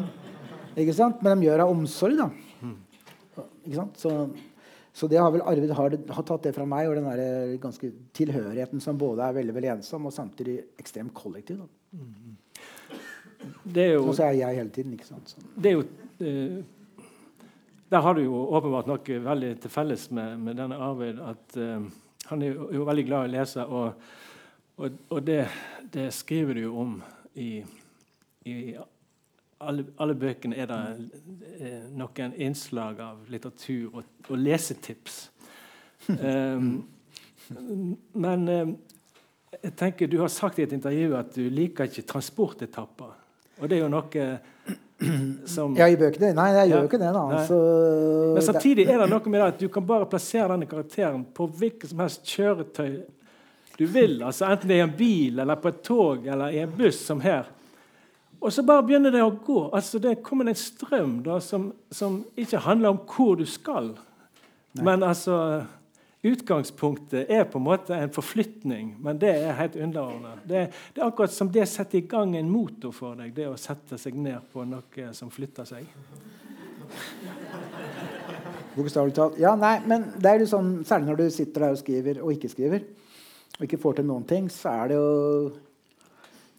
[0.79, 1.21] Ikke sant?
[1.27, 2.31] Men de gjør av omsorg, da.
[3.67, 4.01] Ikke sant?
[4.01, 4.15] Så,
[4.97, 7.57] så det har vel Arvid har, har, tatt det fra meg, og den der eh,
[7.61, 11.67] ganske tilhørigheten som både er veldig veldig ensom og samtidig ekstremt kollektiv.
[11.93, 12.39] Mm
[13.65, 14.95] det er jo, Sånn er jeg hele tiden.
[14.97, 15.33] ikke sant?
[15.35, 15.43] Så.
[15.57, 15.85] Det er jo,
[16.25, 16.59] eh,
[17.91, 21.21] der har du jo åpenbart noe veldig til felles med, med denne Arvid.
[21.25, 21.89] at uh,
[22.29, 23.93] Han er jo, veldig glad i å lese, og,
[24.77, 25.47] og, og det,
[25.93, 26.99] det, skriver du jo om
[27.35, 27.63] i,
[28.45, 28.57] i
[29.61, 30.83] alle, alle, bøkene er det
[31.59, 35.31] eh, noen innslag av litteratur og, og lesetips.
[36.09, 36.85] um,
[38.13, 38.77] men um,
[39.63, 43.17] jeg tenker Du har sagt i et intervju at du liker ikke transportetapper.
[43.59, 44.29] Og det er jo noe
[45.55, 46.33] som Ja, i bøkene?
[46.35, 47.13] Nei, jeg gjør jo ikke det.
[47.15, 47.23] da.
[47.39, 47.59] Altså,
[48.35, 51.47] Men samtidig er det noe med det at du kan bare plassere denne karakteren på
[51.61, 52.97] hvilket som helst kjøretøy
[53.79, 54.17] du vil.
[54.27, 56.99] altså Enten det er i en bil, eller på et tog eller i en buss,
[57.07, 57.47] som her.
[58.43, 59.61] Og så bare begynner det å gå.
[59.75, 63.93] altså Det kommer en strøm da, som, som ikke handler om hvor du skal,
[64.75, 64.85] Nei.
[64.85, 65.39] men altså
[66.23, 70.33] Utgangspunktet er på en måte en forflytning, men det er helt underordna.
[70.43, 73.59] Det, det, er akkurat som det setter i gang en motor for deg, det å
[73.61, 75.87] sette seg ned på noe som flytter seg.
[78.75, 79.39] Bokstavelig talt.
[79.39, 82.35] Ja, nei, men det er jo sånn, Særlig når du sitter der og skriver og
[82.35, 82.83] ikke skriver,
[83.59, 85.13] og ikke får til noen ting, så er det jo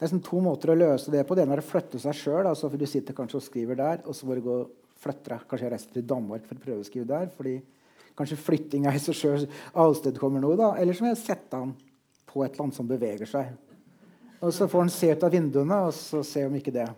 [0.00, 1.36] det er sånn to måter å løse det på.
[1.36, 2.46] Det ene er å flytte seg sjøl.
[2.48, 5.34] Altså, for du sitter kanskje og skriver der, og så må du gå og flytte
[5.34, 5.42] deg.
[5.50, 7.28] Kanskje reise til Danmark for å prøve å skrive der.
[7.36, 7.58] fordi
[8.18, 9.46] Kanskje flyttinga i seg sjøl
[9.78, 10.56] avstedkommer noe.
[10.58, 11.74] da, Eller så må jeg sette han
[12.30, 13.52] på et eller annet som beveger seg.
[14.40, 16.88] Og Så får han se ut av vinduene og så se om ikke det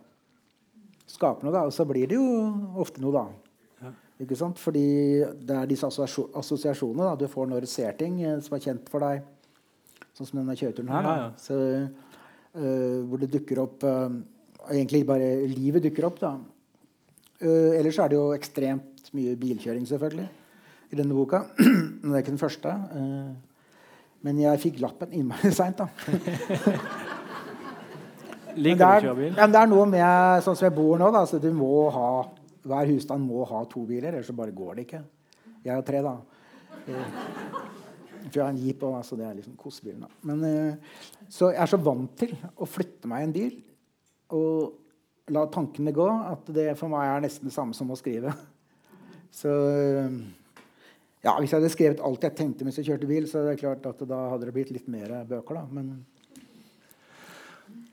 [1.10, 1.52] skaper noe.
[1.54, 2.26] da, Og så blir det jo
[2.80, 3.24] ofte noe, da.
[3.82, 3.92] Ja.
[4.24, 4.58] Ikke sant?
[4.58, 4.86] Fordi
[5.42, 8.88] det er disse assosiasjonene da, du får når du ser ting eh, som er kjent
[8.92, 9.24] for deg.
[10.12, 11.08] Sånn som denne kjøreturen her.
[11.08, 11.30] da.
[11.40, 11.56] Så,
[12.52, 14.12] uh, hvor det dukker opp uh,
[14.68, 16.20] Egentlig bare livet dukker opp.
[16.20, 16.36] da.
[17.42, 20.28] Uh, ellers er det jo ekstremt mye bilkjøring, selvfølgelig
[20.92, 21.42] i denne boka.
[22.02, 22.74] Men det er ikke den første.
[24.22, 25.88] men jeg fikk lappen innmari seint, da.
[28.54, 29.06] men, du er?
[29.34, 31.08] Ja, det er noe med sånn som jeg bor nå.
[31.10, 32.10] Da, så du må ha,
[32.62, 35.02] Hver husstand må ha to biler, ellers så bare går det ikke.
[35.64, 36.14] Jeg har tre, da.
[36.84, 40.06] For jeg har en jeep òg, så det er liksom kosebilen.
[40.28, 40.46] Men,
[41.26, 43.58] så jeg er så vant til å flytte meg i en bil
[44.32, 48.32] og la tankene gå at det for meg er nesten det samme som å skrive.
[49.32, 49.52] Så
[51.22, 53.60] ja, Hvis jeg hadde skrevet alt jeg tenkte mens jeg kjørte bil, så er det
[53.60, 55.60] klart at da hadde det blitt litt mer bøker.
[55.60, 55.92] da, men...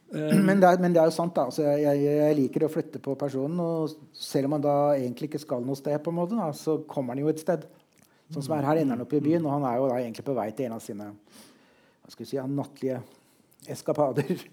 [0.09, 1.35] um, Men det, er, men det, er, jo sant.
[1.35, 3.59] da, altså, jeg, jeg, liker å flytte på personen.
[3.61, 6.79] og Selv om man da egentlig ikke skal noe sted, på en måte, da, så
[6.89, 7.69] kommer han jo et sted.
[8.33, 10.25] Sånn som er Her ender han oppe i byen, og han er jo da egentlig
[10.25, 13.03] på vei til en av sine hva skal vi si, nattlige
[13.69, 14.33] eskapader.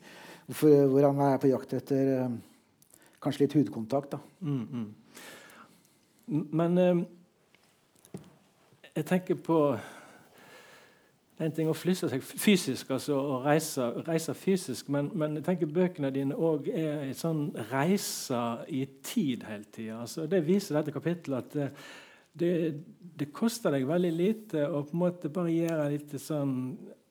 [0.47, 2.35] Hvor, hvor, han er på jakt etter um,
[3.19, 4.13] kanskje litt hudkontakt.
[4.13, 4.21] da.
[4.47, 6.45] Mm, mm.
[6.55, 7.01] Men um,
[8.97, 9.61] jeg tenker på
[11.37, 15.69] en ting å flytte seg fysisk, altså å reise, reise fysisk, men, men, jeg tenker
[15.69, 18.41] bøkene dine òg er en sånn reise
[18.73, 20.01] i tid hele tida.
[20.07, 21.83] Altså, det viser dette kapittelet at
[22.37, 22.51] det,
[23.21, 26.55] det, koster deg veldig lite å på en måte bare gjøre litt sånn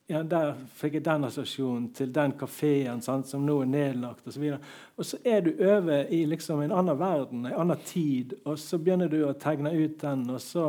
[0.06, 4.28] ja, Der fikk jeg den assosiasjonen til den kafeen som nå er nedlagt.
[4.28, 4.60] Og, så
[4.94, 8.78] og så er du over i liksom en annen verden, en annen tid, og så
[8.78, 10.28] begynner du å tegne ut den.
[10.30, 10.68] og så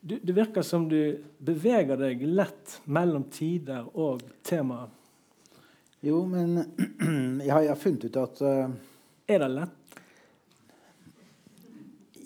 [0.00, 4.88] du, Det virker som du beveger deg lett mellom tider og temaer.
[6.00, 6.56] Jo, men
[7.44, 8.72] jeg har, jeg har funnet ut at uh,
[9.28, 9.76] Er det lett?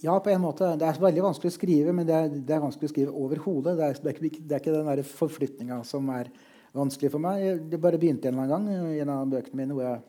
[0.05, 0.69] Ja, på en måte.
[0.77, 3.41] Det er veldig vanskelig å skrive, men det er, det er vanskelig å skrive over
[3.41, 3.73] hodet.
[3.79, 6.29] Det, det, det, er ikke den der forflytninga som er
[6.77, 7.65] vanskelig for meg.
[7.73, 10.03] Det bare begynte en eller annen gang i en av bøkene mine hvor jeg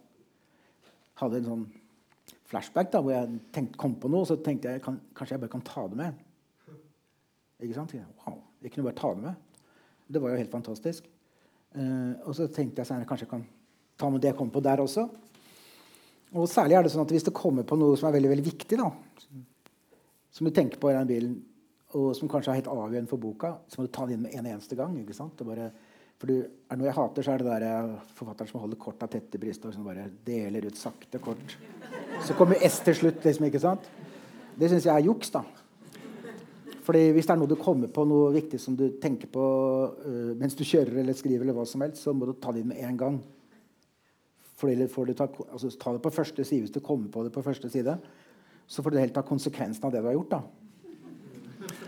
[1.22, 1.66] hadde en sånn
[2.52, 5.46] flashback da, hvor jeg tenkte, kom på noe, og så tenkte jeg kan, kanskje jeg
[5.46, 6.25] bare kan ta det med.
[7.64, 7.94] Ikke sant?
[8.26, 9.70] Wow, jeg kunne bare ta det med.
[10.08, 11.08] Det var jo helt fantastisk.
[11.76, 13.46] Uh, og så tenkte jeg senere kanskje jeg kan
[14.00, 15.08] ta med det jeg kom på der også.
[16.36, 18.46] Og særlig er det sånn at hvis det kommer på noe som er veldig, veldig
[18.46, 18.90] viktig, da,
[20.36, 21.36] som du tenker på i den bilen,
[21.96, 24.34] og som kanskje er helt avgjørende for boka, så må du ta det inn med
[24.36, 24.98] en eneste gang.
[25.00, 25.40] ikke sant?
[25.48, 25.70] Bare,
[26.20, 29.08] for du, er noe jeg hater, så er det der eh, forfatteren som holder korta
[29.12, 31.56] tett i brystet og som bare deler ut sakte kort.
[32.26, 33.48] Så kommer S til slutt, liksom.
[33.48, 33.88] ikke sant?
[34.60, 35.46] Det syns jeg er juks, da.
[36.86, 39.46] Fordi Hvis det er noe du kommer på noe viktig som du tenker på
[40.06, 42.62] uh, mens du kjører eller skriver, eller hva som helst, så må du ta det
[42.62, 43.18] inn med en gang.
[44.56, 47.34] Fordi får du ta, altså, ta det på første side hvis du kommer på det
[47.34, 47.98] på første side.
[48.68, 50.38] Så får du helt ta konsekvensen av det du har gjort.
[50.38, 50.44] da.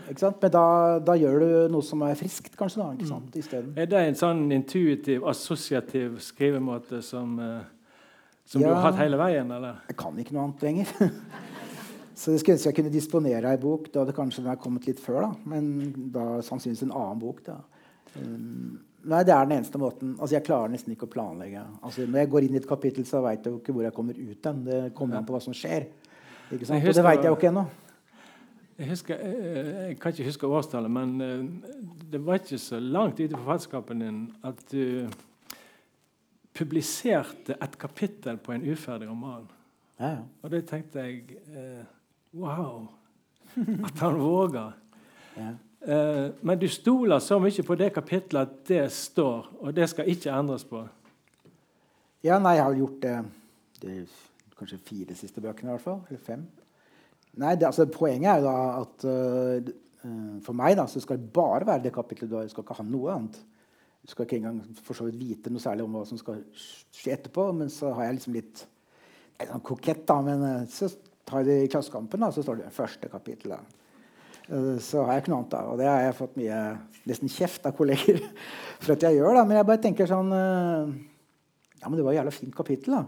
[0.08, 0.66] Men da,
[1.04, 2.80] da, gjør du noe som er friskt, kanskje.
[2.80, 3.74] da, ikke sant, mm.
[3.78, 8.08] Er det en sånn intuitiv, assosiativ skrivemåte som, uh,
[8.48, 9.52] som ja, du har hatt hele veien?
[9.52, 9.82] eller?
[9.90, 10.94] Jeg kan ikke noe annet lenger.
[12.18, 13.92] Så det skulle ønske jeg kunne disponere ei bok.
[13.94, 15.30] Da hadde kanskje den kommet litt før, da.
[15.52, 15.68] men
[16.14, 17.44] da sannsynligvis en annen bok.
[17.46, 17.60] da.
[18.18, 20.16] Um, nei, det er den eneste måten.
[20.16, 21.62] Altså, Jeg klarer nesten ikke å planlegge.
[21.78, 23.94] Altså, når jeg går inn i et kapittel, så veit jeg jo ikke hvor jeg
[23.94, 24.64] kommer ut hen.
[24.66, 25.86] Det kommer an på hva som skjer.
[26.48, 26.82] Ikke sant?
[26.82, 27.64] Husker, Og det veit jeg jo ikke ennå.
[28.78, 31.78] Jeg, husker, eh, jeg, kan ikke huske årstallet, men eh,
[32.12, 35.06] det var ikke så langt ute i forfatterskapen din at du
[36.58, 39.46] publiserte et kapittel på en uferdig roman.
[39.98, 40.20] Ja, ja.
[40.42, 41.86] Og det tenkte jeg eh,
[42.32, 42.88] Wow!
[43.86, 44.72] At han våger.
[45.36, 45.54] Ja.
[45.80, 50.10] Eh, men du stoler så mye på det kapitlet at det står, og det skal
[50.10, 50.82] ikke endres på?
[52.26, 53.18] Ja, nei, jeg har gjort det,
[53.82, 53.92] det
[54.58, 56.00] kanskje fire siste bøkene, i hvert fall.
[56.10, 56.42] Eller fem.
[57.38, 61.30] Nei, det, altså, Poenget er jo da at uh, for meg da, så skal det
[61.34, 62.32] bare være det kapitlet.
[62.32, 63.38] Du skal ikke ha noe annet.
[64.02, 67.14] Du skal ikke engang for så vidt vite noe særlig om hva som skal skje
[67.14, 67.46] etterpå.
[67.54, 68.64] Men så har jeg liksom litt
[69.38, 70.88] jeg er sånn kokett, da, men så
[71.28, 73.54] tar det i Klassekampen, så står det første kapittel.
[74.48, 75.52] Uh, så har jeg ikke noe annet.
[75.52, 76.58] da, Og det har jeg fått mye
[77.08, 78.20] nesten kjeft av kolleger
[78.82, 79.36] for at jeg gjør.
[79.36, 80.88] da, Men jeg bare tenker sånn uh,
[81.78, 83.04] Ja, men det var et jævla fint kapittel, da.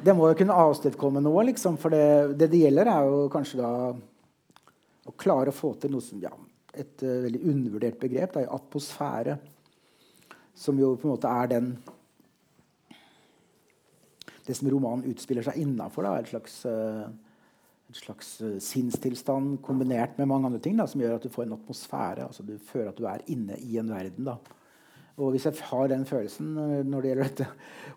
[0.00, 1.76] Det må jo kunne avstedkomme noe, liksom.
[1.80, 3.70] For det, det, det gjelder, er jo kanskje da
[5.10, 6.32] å klare å få til noe som ja,
[6.70, 8.36] Et uh, veldig undervurdert begrep.
[8.36, 9.38] Da, atmosfære.
[10.60, 11.72] Som jo på en måte er den
[14.50, 20.30] det som romanen utspiller seg innafor, er et slags, en slags uh, sinnstilstand kombinert med
[20.30, 22.26] mange andre ting da, som gjør at du får en atmosfære.
[22.26, 24.26] altså Du føler at du er inne i en verden.
[24.26, 24.38] da.
[25.20, 27.48] Og hvis jeg har den følelsen uh, når det gjelder dette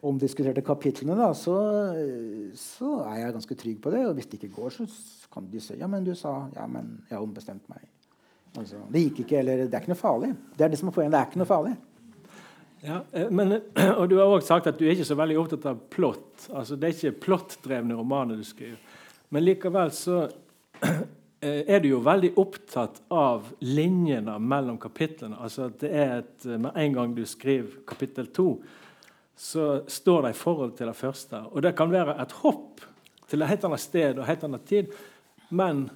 [0.04, 1.58] omdiskuterte kapitlene, da, så,
[2.60, 4.06] så, er jeg ganske trygg på det.
[4.08, 4.88] Og hvis det ikke går, så
[5.34, 7.90] kan de si ja, men du sa ja, men jeg har ombestemt meg.
[8.54, 10.36] Altså, det gikk ikke, eller det er ikke noe farlig.
[10.54, 11.16] Det er det som er poenget.
[11.16, 11.74] Det er ikke noe farlig.
[12.86, 13.62] Ja, eh, men,
[13.98, 16.48] og Du har også sagt at du er ikke så veldig opptatt av plott.
[16.52, 18.80] Altså, det er ikke plottdrevne romaner du skriver.
[19.32, 20.26] Men likevel så
[20.84, 25.40] eh, er du jo veldig opptatt av linjene mellom kapitlene.
[25.40, 28.58] Altså at det er et, Med en gang du skriver kapittel to,
[29.36, 31.40] så står det i forhold til det første.
[31.56, 32.84] Og det kan være et hopp
[33.32, 34.92] til et helt annet sted og helt annet tid.
[35.56, 35.88] Men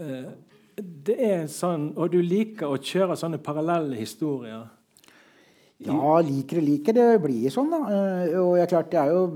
[0.00, 0.32] eh,
[0.78, 4.66] det er en sånn Og du liker å kjøre sånne parallelle historier.
[5.86, 6.96] Ja, liker og liker.
[6.96, 7.82] Det blir sånn, da.
[7.86, 9.26] Eh, og jeg klart, det er jo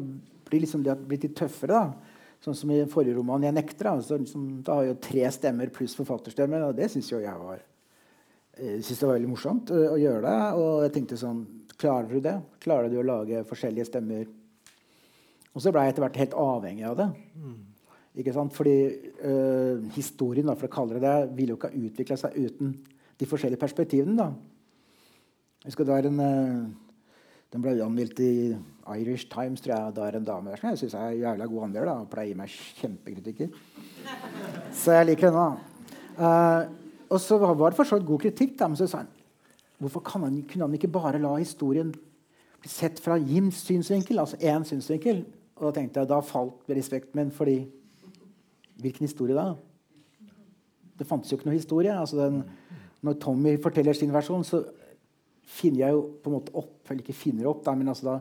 [0.49, 2.19] blir liksom det blitt litt tøffere, da.
[2.43, 3.85] Sånn som i forrige roman 'Jeg nekter'.
[3.85, 7.39] Da, så liksom, da har jo tre stemmer pluss forfatterstemmer, og det syns jo jeg
[7.39, 7.63] var
[8.53, 10.39] jeg eh, synes det var veldig morsomt uh, å gjøre det.
[10.61, 11.43] Og jeg tenkte sånn
[11.83, 12.37] Klarer du det?
[12.63, 14.27] Klarer du å lage forskjellige stemmer?
[15.53, 17.07] Og så ble jeg etter hvert helt avhengig av det.
[17.35, 17.57] Mm.
[18.23, 18.53] Ikke sant?
[18.55, 18.77] Fordi
[19.25, 22.77] øh, historien, da, for å kalle det det, ville jo ikke ha utvikla seg uten
[23.19, 24.15] de forskjellige perspektivene.
[24.21, 24.29] da.
[25.63, 27.17] Husker det var en, uh,
[27.53, 28.57] Den ble anmeldt i
[28.97, 29.61] Irish Times.
[29.61, 31.87] tror jeg, Da er en dame der som jeg syns er jævla god anmelder.
[31.87, 32.49] da, pleier å gi meg
[32.81, 33.49] kjempekritikker.
[34.73, 35.59] Så jeg liker henne.
[36.19, 36.73] Uh,
[37.13, 38.59] og så var det for så vidt god kritikk.
[38.59, 39.13] Da, men så sa han
[39.79, 41.93] hvorfor han, kunne han ikke bare la historien
[42.63, 44.19] bli sett fra Jims synsvinkel?
[44.19, 45.25] Altså én synsvinkel.
[45.57, 47.67] Og da tenkte jeg, da falt respekten min fordi
[48.83, 49.53] Hvilken historie da?
[50.99, 51.93] Det fantes jo ikke noe historie.
[51.95, 52.41] Altså den,
[53.03, 54.65] når Tommy forteller sin versjon, så
[55.49, 58.17] finner jeg jo på en måte opp Eller ikke finner opp, men altså da,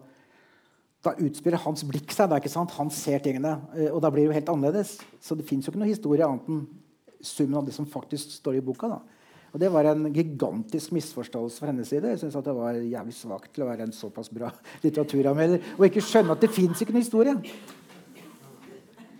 [1.06, 2.30] da utspiller hans blikk seg.
[2.32, 2.74] Da, ikke sant?
[2.78, 3.58] Han ser tingene.
[3.76, 4.94] Eh, og da blir det jo helt annerledes.
[5.20, 6.62] Så det fins jo ikke noe historie annet enn
[7.22, 8.90] summen av det som faktisk står i boka.
[8.90, 9.02] da.
[9.52, 12.08] Og Det var en gigantisk misforståelse fra hennes side.
[12.08, 14.52] Jeg synes at Det var jævlig svakt til å være en såpass bra
[14.84, 17.36] litteraturanmelder og ikke skjønne at det fins ikke noe historie.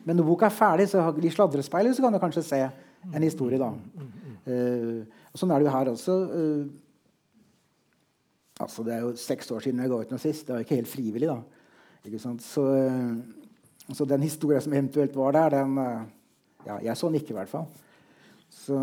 [0.06, 2.62] Men når boka er ferdig, så i sladrespeilet så kan du kanskje se
[3.14, 3.60] en historie.
[3.60, 3.74] da.
[4.48, 6.16] Uh, og Sånn er det jo her også.
[6.32, 6.81] Uh,
[8.62, 10.48] altså Det er jo seks år siden jeg ga ut noe sist.
[10.48, 11.30] Det var ikke helt frivillig.
[11.30, 11.38] da.
[12.08, 12.44] Ikke sant?
[12.46, 15.78] Så, uh, så den historien som eventuelt var der, den
[16.66, 17.66] ja, Jeg så den ikke, i hvert fall.
[18.50, 18.78] Så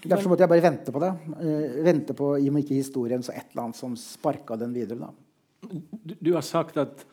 [0.00, 1.10] Derfor måtte jeg bare vente på det.
[1.84, 4.98] vente på, i og med ikke historien, så et eller annet som sparka den videre.
[4.98, 5.10] da.
[6.04, 7.04] Du, du har sagt at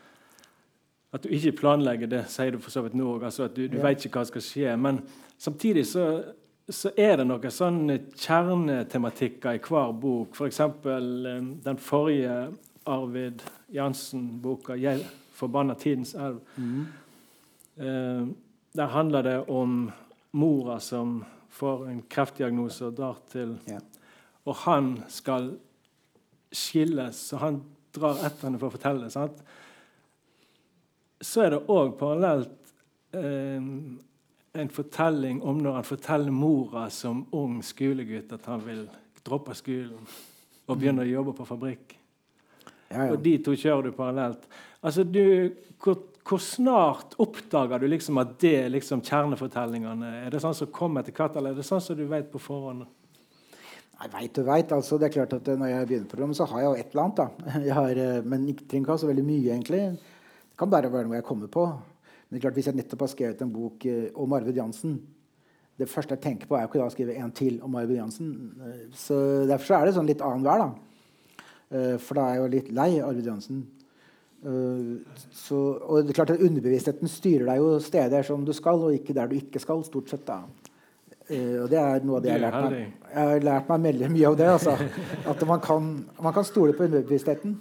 [1.15, 3.26] at du ikke planlegger det, sier du for så vidt nå òg.
[3.30, 3.84] Altså at du, du ja.
[3.86, 4.74] vet ikke hva som skal skje.
[4.80, 5.00] Men
[5.39, 6.08] samtidig så,
[6.69, 10.36] så er det noen sånne kjernetematikker i hver bok.
[10.36, 10.62] F.eks.
[10.84, 12.39] For eh, den forrige
[12.88, 16.41] Arvid Jansen-boka 'Jeg forbanna tidens elv'.
[16.58, 16.88] Mm.
[17.77, 18.27] Eh,
[18.75, 19.91] der handler det om
[20.32, 23.82] mora som får en kreftdiagnose og drar til yeah.
[24.45, 25.58] Og han skal
[26.51, 27.63] skilles, så han
[27.95, 29.41] drar etter henne for å fortelle sant?
[31.21, 32.73] så er det òg parallelt
[33.17, 33.62] eh,
[34.58, 38.84] en fortelling om når han forteller mora som ung skolegutt at han vil
[39.26, 40.02] droppe skolen
[40.67, 41.96] og begynne å jobbe på fabrikk.
[42.88, 43.13] Ja, ja.
[43.13, 44.46] Og de to kjører du parallelt.
[44.82, 50.13] Altså, du, hvor, hvor, snart oppdager du liksom at det er liksom kjernefortellingene?
[50.26, 52.41] Er det sånn som kommer etter hvert, eller er det sånn som du vet på
[52.41, 52.86] forhånd?
[53.98, 54.72] Jeg veit og veit.
[54.76, 57.04] Altså, det er klart at Når jeg begynner programmet, så har jeg jo et eller
[57.04, 57.17] annet.
[57.17, 57.62] da.
[57.67, 60.91] Jeg har, eh, men ikke trenger ikke ha så veldig mye, egentlig Det kan bare
[60.93, 61.63] være noe jeg kommer på.
[62.28, 64.98] Men det er klart, hvis jeg nettopp har skrevet en bok eh, om Arvid Jansen
[65.80, 68.00] Det første jeg tenker på, er jo ikke da å skrive en til om Arvid
[68.02, 68.32] Jansen.
[68.66, 69.16] Eh, så
[69.48, 70.74] Derfor så er det sånn litt annenhver.
[71.70, 73.66] Eh, for da er jeg jo litt lei Arvid Jansen.
[75.34, 78.94] Så, og det er klart at Underbevisstheten styrer deg jo steder som du skal, og
[78.94, 79.82] ikke der du ikke skal.
[79.84, 80.38] stort sett da.
[80.46, 82.94] og det er noe av det jeg har lært meg.
[83.10, 84.52] Jeg har lært meg veldig mye av det.
[84.54, 84.76] Altså.
[85.34, 85.90] At man kan,
[86.22, 87.58] man kan stole på underbevisstheten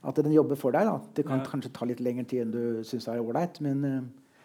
[0.00, 0.88] at den jobber for deg.
[0.88, 0.98] Da.
[1.16, 1.48] Det kan ja.
[1.48, 4.38] kanskje ta litt lengre tid enn du syns er ålreit, men, eh,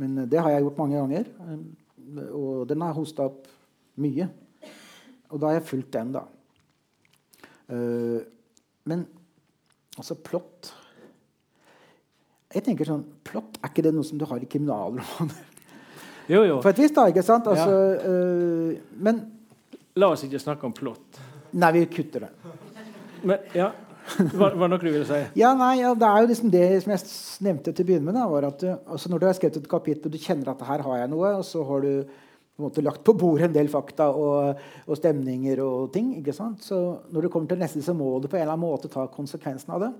[0.00, 1.30] men, det har jeg gjort mange ganger.
[1.46, 3.46] Eh, og den har hosta opp
[4.02, 4.28] mye.
[5.30, 6.26] Og da har jeg fulgt den, da.
[8.86, 9.00] Men
[9.98, 10.68] altså plott
[12.54, 15.40] Jeg tenker sånn Plott, er ikke det noe som du har i kriminalromaner?
[16.30, 16.60] Jo, jo.
[16.62, 17.08] For et vis, da.
[17.10, 17.48] ikke sant?
[17.50, 18.78] Altså, ja.
[19.02, 19.18] men
[19.98, 21.18] La oss ikke snakke om plott.
[21.56, 22.30] Nei, vi kutter det.
[23.26, 23.70] Men, ja,
[24.40, 25.18] var, var det du ville si?
[25.38, 27.08] Ja, nei, ja, Det er jo liksom det som jeg
[27.46, 28.18] nevnte til å begynne med.
[28.18, 30.64] Da, var at du, altså Når du har skrevet et kapittel og du kjenner at
[30.68, 31.92] her har jeg noe, og så har du
[32.56, 36.14] på en måte lagt på bordet en del fakta og, og stemninger og ting.
[36.22, 36.64] ikke sant?
[36.64, 36.78] Så
[37.12, 39.74] når du kommer til neste, så må du på en eller annen måte ta konsekvensen
[39.76, 39.90] av det.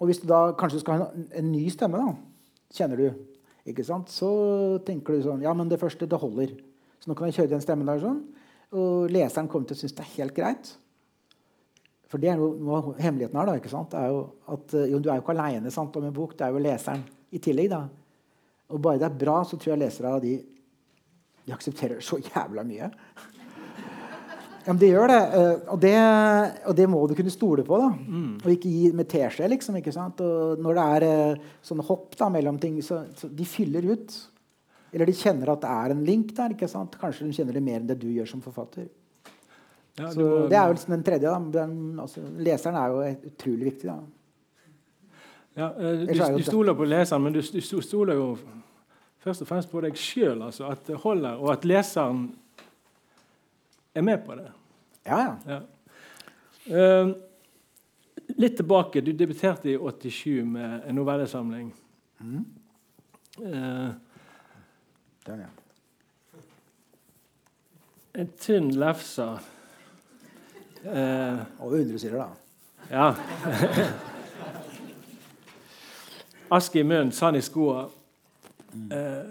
[0.00, 2.16] Og hvis du da kanskje skal ha en, en ny stemme, da,
[2.74, 3.28] kjenner du,
[3.66, 4.10] ikke sant?
[4.10, 4.30] så
[4.86, 6.56] tenker du sånn Ja, men det første, det holder.
[6.98, 8.20] Så nå kan jeg kjøre den stemmen der sånn.
[8.74, 10.74] Og leseren kommer til å synes det er helt greit.
[12.06, 13.48] For det er jo noe hemmeligheten her.
[13.48, 13.90] da, ikke sant?
[13.90, 14.20] Det er jo
[14.54, 16.36] at, eh, jo, Du er jo ikke aleine om en bok.
[16.36, 17.70] Det er jo leseren i tillegg.
[17.70, 17.88] da.
[18.70, 20.36] Og bare det er bra, så tror jeg lesere av de,
[21.46, 22.90] de aksepterer så jævla mye.
[24.66, 25.20] Ja, men de gjør det.
[25.38, 25.96] Eh, og, det.
[26.66, 27.78] og det må du kunne stole på.
[27.78, 27.90] da.
[27.90, 28.32] Mm.
[28.44, 29.48] Og ikke gi med teskje.
[29.48, 30.20] liksom, ikke sant?
[30.20, 34.16] Og når det er eh, sånne hopp da, mellom ting, så, så de fyller ut.
[34.92, 36.54] Eller de kjenner at det er en link der.
[36.54, 36.98] ikke sant?
[36.98, 38.86] Kanskje de kjenner det mer enn det du gjør som forfatter.
[39.98, 41.52] Ja, Så må- Det er jo liksom den tredje.
[41.52, 43.86] Den, altså, leseren er jo utrolig viktig.
[43.88, 43.98] da.
[45.56, 48.38] Ja, eh, du, du stoler på leseren, men du, du stoler jo
[49.24, 50.42] først og fremst på deg sjøl.
[50.42, 52.36] Altså, at det holder, og at leseren
[53.94, 54.50] er med på det.
[55.06, 55.36] Ja, ja.
[55.54, 55.60] Ja.
[56.66, 57.14] Uh,
[58.36, 59.00] litt tilbake.
[59.00, 61.74] Du debuterte i 87 med en novellesamling.
[62.20, 62.44] Mm.
[63.38, 63.94] Uh,
[65.26, 66.40] Den, ja.
[68.14, 69.24] en tynn lefse.
[70.86, 72.26] Eh, Over 100 sider, da.
[72.90, 73.14] ja.
[76.50, 77.88] Aske i munnen, sand i skoa.
[78.92, 79.24] Eh,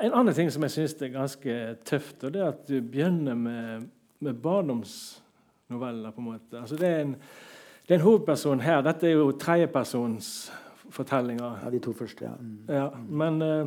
[0.00, 3.34] en annen ting som jeg syns er ganske tøft, og det er at du begynner
[3.36, 3.82] med,
[4.24, 6.10] med barndomsnoveller.
[6.10, 6.60] på en måte.
[6.60, 7.14] Altså det, er en,
[7.88, 8.80] det er en hovedperson her.
[8.86, 11.50] Dette er jo tredjepersonsfortellinger.
[11.64, 12.24] Ja, De to første.
[12.24, 12.30] ja.
[12.40, 12.58] Mm.
[12.68, 13.66] Ja, men, eh,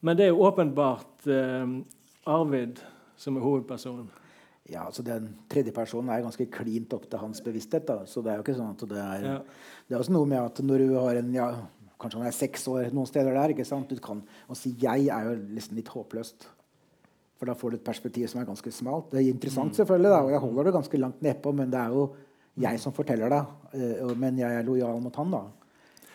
[0.00, 1.66] men det er jo åpenbart eh,
[2.26, 2.76] Arvid
[3.16, 4.10] som er hovedpersonen.
[4.68, 7.86] Ja, altså Den tredje personen er ganske klint opp til hans bevissthet.
[7.86, 9.38] da, så det er jo ikke sånn at det er Ja.
[9.88, 11.48] Det er også noe med at når du har en ja,
[11.98, 13.48] Kanskje han er seks år noen steder der.
[13.54, 16.46] ikke sant, du kan, Å si 'jeg' er jo liksom litt håpløst.
[17.38, 19.10] For da får du et perspektiv som er ganske smalt.
[19.10, 21.88] Det er interessant, selvfølgelig, da, og jeg holder det ganske langt nedpå, men det er
[21.88, 22.14] jo
[22.58, 23.46] jeg som forteller det.
[23.74, 25.42] eh, Men jeg er lojal mot han, da.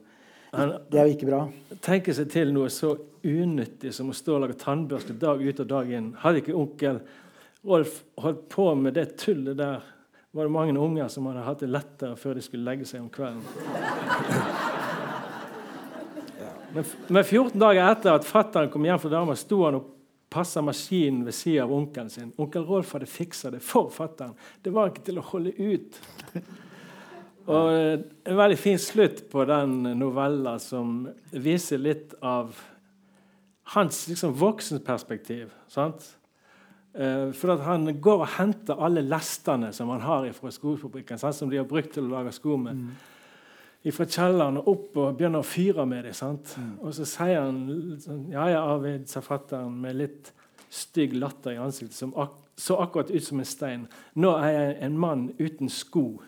[0.54, 1.40] Han det er jo ikke bra.
[1.86, 5.68] tenker seg til noe så unyttig som å stå og lage tannbørste dag ut og
[5.70, 6.14] dag inn.
[6.24, 7.02] Hadde ikke onkel
[7.68, 9.84] Rolf holdt på med det tullet der,
[10.32, 13.10] var det mange unger som hadde hatt det lettere før de skulle legge seg om
[13.14, 13.44] kvelden.
[16.74, 19.88] Men, men 14 dager etter at fatteren kom hjem fra dama, sto han og
[20.30, 22.34] passa maskinen ved siden av onkelen sin.
[22.38, 24.36] Onkel Rolf hadde fiksa det for fatteren.
[24.62, 25.98] Det var ikke til å holde ut.
[27.50, 27.96] Og eh,
[28.30, 32.54] En veldig fin slutt på den novella som viser litt av
[33.74, 35.50] hans liksom, voksenperspektiv.
[35.68, 36.06] sant?
[36.94, 41.36] Eh, for Han går og henter alle lestene som han har fra skofabrikken, sant?
[41.36, 42.90] som de har brukt til å lage sko med,
[43.94, 46.40] fra kjelleren og opp og begynner å fyre med dem.
[46.58, 46.74] Mm.
[46.82, 47.62] Og så sier han
[48.02, 50.34] sånn, Ja, ja, Arvid, sa fatteren med litt
[50.70, 53.86] stygg latter i ansiktet, som ak så akkurat ut som en stein.
[54.20, 56.20] Nå er jeg en mann uten sko.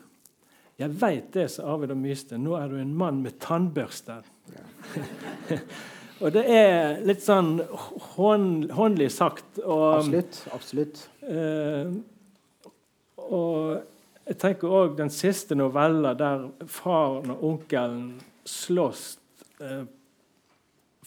[0.80, 2.38] Jeg veit det, sa Arvid og myste.
[2.40, 4.24] Nå er du en mann med tannbørster.
[6.22, 7.56] og det er litt sånn
[8.14, 9.58] håndlig sagt.
[9.64, 10.38] Og, Absolutt.
[10.54, 11.00] absolutt.
[11.26, 11.90] Eh,
[13.22, 18.04] og jeg tenker òg den siste novella der faren og onkelen
[18.46, 19.02] slåss
[19.62, 19.82] eh,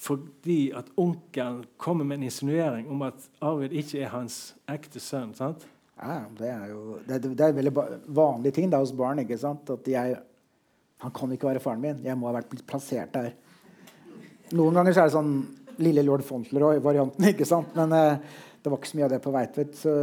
[0.05, 5.31] fordi at onkelen kommer med en insinuering om at Arvid ikke er hans ekte sønn.
[5.37, 5.63] sant?
[5.95, 7.73] Ja, det er jo det, det er en veldig
[8.11, 9.23] vanlig ting da hos barn.
[9.23, 9.69] ikke sant?
[9.71, 10.17] At jeg
[11.03, 11.97] Han kan ikke være faren min.
[12.03, 13.33] Jeg må ha vært plassert der.
[14.53, 15.35] Noen ganger så er det sånn
[15.81, 17.73] lille lord Fauntleroy-varianten, ikke sant?
[17.77, 19.77] Men eh, det var ikke så mye av det på Veitvet.
[19.79, 19.95] Så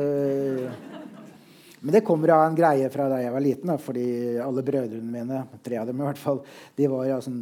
[1.83, 3.70] men det kommer av en greie fra da jeg var liten.
[3.72, 4.05] Da, fordi
[4.38, 6.38] alle brødrene mine, tre av dem i hvert fall,
[6.78, 7.40] de var ja, sånn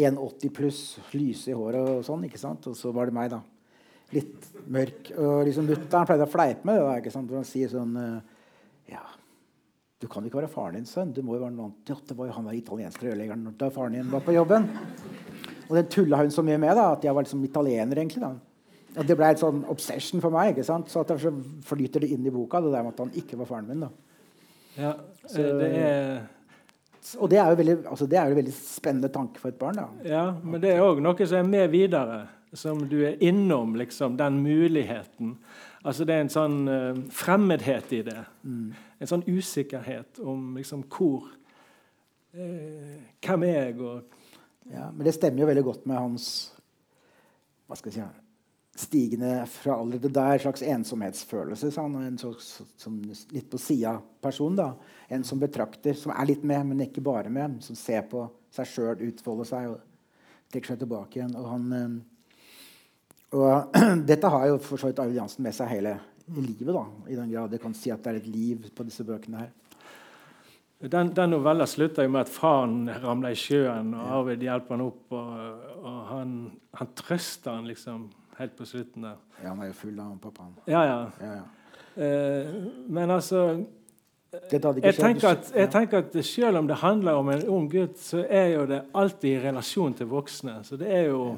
[0.00, 0.78] 1,80 pluss,
[1.12, 2.24] lyse i håret og sånn.
[2.24, 2.70] ikke sant?
[2.70, 3.42] Og så var det meg, da.
[4.16, 5.12] Litt mørk.
[5.12, 6.86] Og liksom mutter'n pleide å fleipe med det.
[6.88, 7.36] da, ikke sant?
[7.36, 8.40] Han sier sånn eh,
[8.94, 9.04] Ja,
[10.00, 11.12] du kan jo ikke være faren din sønn.
[11.12, 11.92] Du må jo være noe annet.
[11.92, 14.70] Ja, det var jo han der italienske rørleggeren da faren din var på jobben.
[15.68, 18.20] Og den tulla hun så mye med, da, at jeg var liksom italiener, egentlig.
[18.20, 18.32] da.
[18.96, 20.52] Og Det ble et sånn obsession for meg.
[20.54, 20.88] ikke sant?
[20.90, 21.32] Så derfor så
[21.64, 23.80] flyter det inn i boka, det der med at han ikke var faren min.
[23.80, 23.88] da.
[24.76, 24.92] Ja,
[25.26, 26.22] Så- eh, det er
[27.18, 29.58] Og det er jo veldig, altså det er jo en veldig spennende tanke for et
[29.58, 29.74] barn.
[29.74, 29.86] da.
[30.04, 34.16] Ja, men det er òg noe som er med videre, som du er innom, liksom,
[34.16, 35.36] den muligheten.
[35.84, 38.24] Altså Det er en sånn uh, fremmedhet i det.
[38.44, 41.24] En sånn usikkerhet om liksom hvor
[42.34, 44.02] uh, Hvem er jeg, og
[44.70, 46.26] Ja, men det stemmer jo veldig godt med hans
[47.66, 48.22] hva skal jeg si,
[48.84, 51.70] stigende fra allerede der slags ensomhetsfølelse.
[51.72, 54.56] Sånn, en slags, som litt på sida person.
[54.56, 54.74] da.
[55.08, 57.60] En som betrakter, som er litt med, men ikke bare med.
[57.64, 59.80] Som ser på seg sjøl utfolde seg og
[60.52, 61.36] trekker seg tilbake igjen.
[61.36, 62.46] Og, han, eh,
[63.36, 63.76] og
[64.10, 65.98] dette har jo for så vidt Arvid Jansen med seg hele
[66.32, 66.72] livet.
[66.72, 69.44] da, I den grad jeg kan si at det er et liv på disse bøkene
[69.44, 69.52] her.
[70.82, 74.86] Den, den novella slutter jo med at faren ramler i sjøen, og Arvid hjelper han
[74.88, 75.04] opp.
[75.14, 76.32] Og, og han,
[76.78, 78.08] han, trøster han liksom
[78.38, 79.20] helt på slutten der.
[79.42, 80.56] Ja, han er jo full av han pappaen.
[80.66, 80.98] Ja, ja.
[81.22, 81.44] ja, ja.
[82.02, 82.50] Eh,
[82.88, 83.44] men altså
[84.32, 84.62] jeg
[84.96, 88.54] tenker, at, jeg tenker at selv om det handler om en ung gutt, så er
[88.54, 90.54] jo det alltid i relasjon til voksne.
[90.64, 91.36] Så det er jo,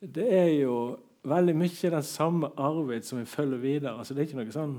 [0.00, 0.76] det er jo
[1.26, 3.96] veldig mye den samme Arvid som vi følger videre.
[3.98, 4.76] Altså, det er ikke noe sånn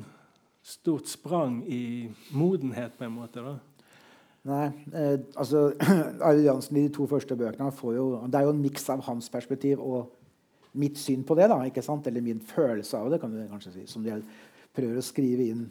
[0.63, 3.43] stort sprang i modenhet, på en måte.
[3.43, 3.57] da.
[4.43, 5.69] Nei, eh, altså
[6.27, 9.29] Arvid Jansen i de to første bøkene jo, Det er jo en miks av hans
[9.31, 10.11] perspektiv og
[10.73, 11.47] mitt syn på det.
[11.51, 12.07] da, ikke sant?
[12.07, 13.85] Eller min følelse av det, kan du kanskje si.
[13.87, 14.23] Som jeg
[14.75, 15.67] prøver å skrive inn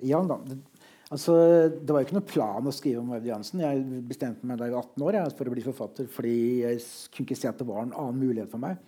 [0.00, 0.28] i han.
[0.28, 0.38] da.
[1.06, 1.34] Altså,
[1.68, 3.62] det var jo ikke noe plan å skrive om Arvid Jansen.
[3.62, 6.80] Jeg bestemte meg da jeg var 18 år jeg, for å bli forfatter fordi jeg
[7.14, 8.80] kunne ikke se at det var en annen mulighet for meg.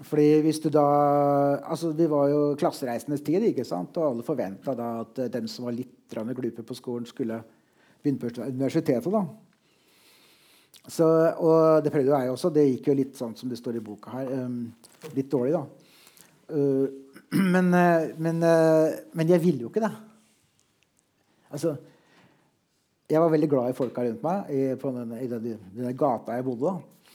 [0.00, 0.84] Fordi hvis du da,
[1.60, 3.96] altså Vi var jo klassereisendes tid, ikke sant?
[4.00, 7.42] og alle forventa at den som var litt glupe på skolen, skulle
[8.02, 9.12] begynne på universitetet.
[9.12, 9.24] da.
[10.88, 11.04] Så,
[11.36, 12.50] og det prøvde jo jeg også.
[12.54, 14.30] Det gikk jo litt sånn som det står i boka her.
[14.32, 14.72] Um,
[15.14, 15.64] litt dårlig, da.
[16.50, 16.86] Uh,
[17.54, 19.92] men, uh, men, uh, men, jeg ville jo ikke det.
[21.50, 21.76] Altså
[23.10, 26.46] Jeg var veldig glad i folka rundt meg i, den, i den, den, gata jeg
[26.46, 26.70] bodde.
[26.70, 27.14] da.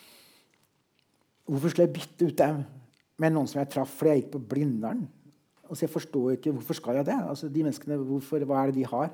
[1.48, 2.64] Hvorfor skulle jeg bytte ut dem
[3.20, 5.06] med noen som jeg traff fordi jeg gikk på Blindern?
[5.66, 7.16] Altså, jeg forstår ikke Hvorfor skal jeg det?
[7.18, 9.14] Altså, de menneskene, hvorfor, Hva er det de har?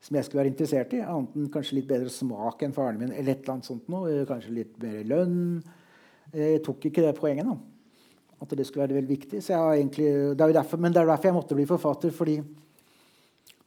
[0.00, 1.02] som jeg skulle være interessert i.
[1.02, 3.10] Annet enn kanskje litt bedre smak enn faren min.
[3.12, 5.40] eller et eller annet sånt noe, Kanskje litt mer lønn.
[6.34, 7.46] Jeg tok ikke det poenget.
[7.46, 7.56] da.
[8.40, 9.42] At det skulle være veldig viktig.
[9.42, 12.10] Egentlig, det er derfor, men det er derfor jeg måtte bli forfatter.
[12.10, 12.42] fordi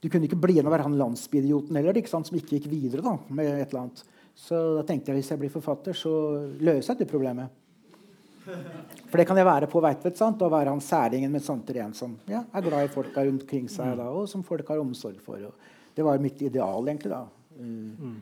[0.02, 2.70] du kunne ikke bli igjen og være han landsbyidioten heller, ikke sant, som ikke gikk
[2.70, 3.02] videre.
[3.02, 4.02] da, med et eller annet.
[4.34, 7.50] Så da tenkte jeg hvis jeg blir forfatter, så løser jeg det problemet.
[8.42, 10.18] For det kan jeg være på Veitvet.
[10.18, 13.46] sant, og være han særingen med Santer igjen som ja, er glad i folka rundt
[13.48, 15.42] kring seg, da, og som folk har omsorg for.
[15.48, 17.12] Og, det var mitt ideal, egentlig.
[17.12, 17.26] da.
[17.58, 18.20] Mm.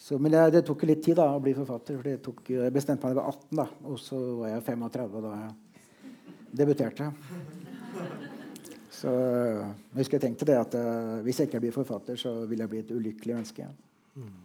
[0.00, 1.98] Så, men det, det, tok litt tid da, å bli forfatter.
[2.00, 5.24] for tok, Jeg bestemte meg da jeg var 18, da, og så var jeg 35
[5.26, 5.50] da jeg
[6.62, 7.10] debuterte.
[9.00, 12.64] Så jeg husker jeg tenkte det at uh, hvis jeg ikke blir forfatter, så vil
[12.64, 13.68] jeg bli et ulykkelig menneske.
[14.16, 14.40] Mm.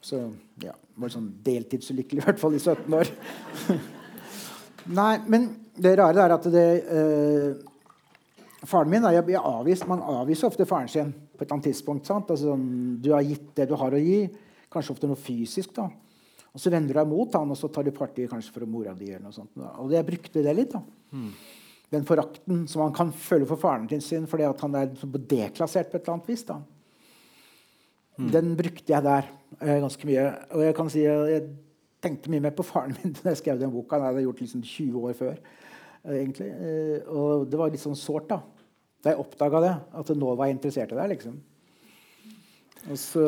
[0.00, 0.24] Så
[0.64, 3.14] ja, var sånn deltidsulykkelig, i hvert fall i 17 år.
[4.88, 7.66] Nei, men det rare er at det uh,
[8.68, 12.10] Faren min jeg, jeg avvist, Man avviser ofte faren sin på et eller annet tidspunkt.
[12.12, 12.52] Altså,
[13.00, 14.26] du har gitt det du har å gi.
[14.70, 15.72] Kanskje ofte noe fysisk.
[15.78, 15.86] da.
[16.50, 18.92] Og så vender du deg mot han, og så tar du parti kanskje for mora
[18.92, 19.08] di.
[19.14, 19.54] eller noe sånt.
[19.56, 19.70] Da.
[19.80, 20.74] Og jeg brukte det litt.
[20.74, 20.82] da.
[21.16, 21.30] Mm.
[21.90, 26.04] Den forakten som han kan føle for faren sin fordi han er deklassert på et
[26.04, 26.44] eller annet vis.
[26.44, 26.60] da.
[28.18, 28.30] Mm.
[28.36, 30.26] Den brukte jeg der eh, ganske mye.
[30.52, 31.48] Og jeg kan si jeg
[32.00, 33.98] tenkte mye mer på faren min da jeg skrev den boka.
[33.98, 35.36] Han hadde gjort liksom 20 år før.
[36.04, 36.48] Eh, egentlig.
[36.50, 38.30] Eh, og det var litt sånn sårt.
[38.32, 38.40] da
[39.00, 41.06] da jeg oppdaga det, at nå var jeg interessert i det.
[41.14, 41.40] liksom.
[42.90, 43.24] Og så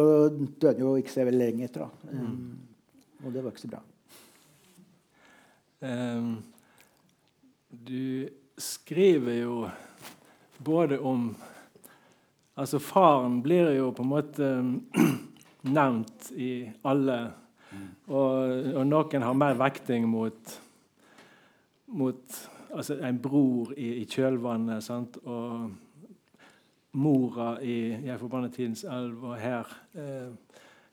[0.60, 1.86] døde jo ikke så veldig lenge etter.
[1.86, 2.12] da.
[2.12, 2.58] Mm.
[3.24, 3.82] Og det var ikke så bra.
[5.82, 6.36] Um,
[7.70, 9.56] du skriver jo
[10.62, 11.32] både om
[12.52, 14.46] Altså, faren blir jo på en måte
[15.78, 17.14] nevnt i alle.
[18.06, 20.56] Og, og, noen har mer vekting mot,
[21.86, 22.40] mot
[22.72, 25.18] altså en bror i, i kjølvannet sant?
[25.24, 25.70] og
[26.92, 29.64] mora i 'Jeg forbanner tidens elv' og her.
[29.94, 30.34] Eh,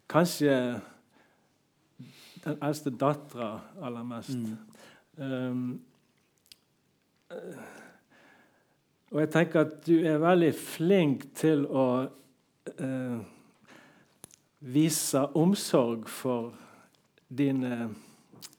[0.08, 0.82] kanskje
[2.44, 4.38] den eldste dattera aller mest.
[4.38, 4.58] Mm.
[5.24, 5.82] Um,
[9.12, 12.08] og jeg tenker at du er veldig flink til å
[12.80, 13.20] uh,
[14.60, 16.54] vise omsorg for
[17.30, 17.90] dine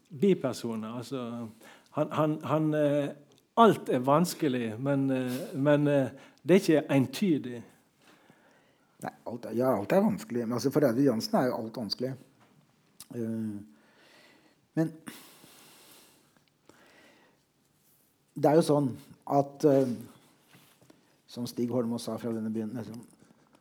[0.08, 0.96] bipersoner.
[0.96, 1.48] Altså
[1.90, 3.08] han, han, han, eh,
[3.54, 6.10] alt er vanskelig, men, eh, men, eh,
[6.42, 7.62] det er ikke entydig.
[9.00, 10.44] Nei, alt ja, alt er vanskelig.
[10.46, 12.12] Men altså, for Audun Jansen er jo alt vanskelig.
[13.10, 14.92] Men
[18.34, 18.92] det er jo sånn
[19.26, 19.64] at
[21.26, 23.00] Som Stig Holmås sa fra denne byen liksom,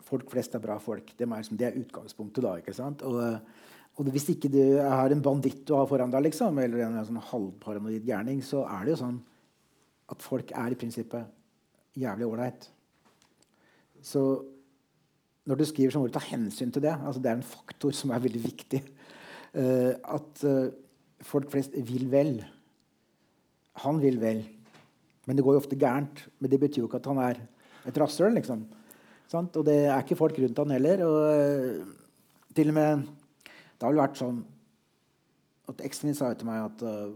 [0.06, 1.16] Folk flest er bra folk.
[1.18, 2.56] Det er, utgangspunktet da.
[2.62, 3.02] ikke sant?
[3.02, 3.18] Og,
[4.00, 7.20] og hvis ikke du har en banditt du har foran deg, liksom, eller en, sånn
[7.32, 9.18] halvparanoid gærning, så er det jo sånn
[10.10, 12.70] at folk er i prinsippet jævlig ålreit.
[14.00, 14.22] Så
[15.50, 16.94] når du skriver, må du ta hensyn til det.
[16.96, 18.82] Altså, det er en faktor som er veldig viktig.
[19.52, 20.72] Uh, at uh,
[21.26, 22.38] folk flest vil vel.
[23.84, 24.44] han vil vel.
[25.26, 26.28] Men det går jo ofte gærent.
[26.40, 27.40] Men det betyr jo ikke at han er
[27.90, 28.32] et rasshøl.
[28.38, 28.64] Liksom.
[29.34, 31.04] Og det er ikke folk rundt han heller.
[31.08, 33.08] Og uh, til og med
[33.80, 34.42] Det har vel vært sånn
[35.72, 37.16] at eksen min sa til meg at uh,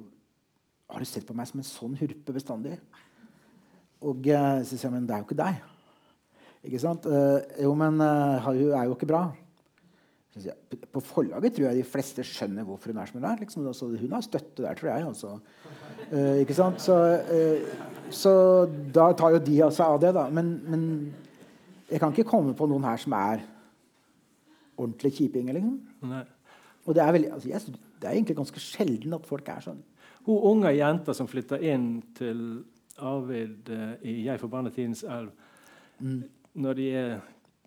[0.94, 2.78] Har du sett på meg som en sånn hurpe bestandig?
[4.04, 5.62] Og uh, så sier jeg men det er jo ikke deg.
[6.70, 7.08] Ikke sant?
[7.10, 9.26] Uh, jo, men hun er jo ikke bra.
[10.94, 13.42] På forlaget tror jeg de fleste skjønner hvorfor hun er som hun er.
[13.42, 13.66] Liksom.
[13.68, 15.08] Altså, hun har støtte der, tror jeg.
[15.10, 15.34] Altså.
[16.40, 16.82] Ikke sant?
[16.82, 16.96] Så,
[18.14, 18.34] så,
[18.96, 20.28] da tar jo de seg av det, da.
[20.34, 20.86] Men, men,
[21.90, 23.44] jeg kan ikke komme på noen her som er
[24.74, 25.60] ordentlig kjipinger.
[25.60, 26.24] Liksom.
[26.86, 29.82] Og det er, veldig, altså, jeg, det er egentlig ganske sjelden at folk er sånn.
[30.28, 32.64] Hun unge jenta som flytter inn til
[33.00, 33.70] Arvid
[34.04, 35.32] i 'Jeg forbanna tidens elv',
[36.00, 36.24] mm
[36.54, 37.14] når de er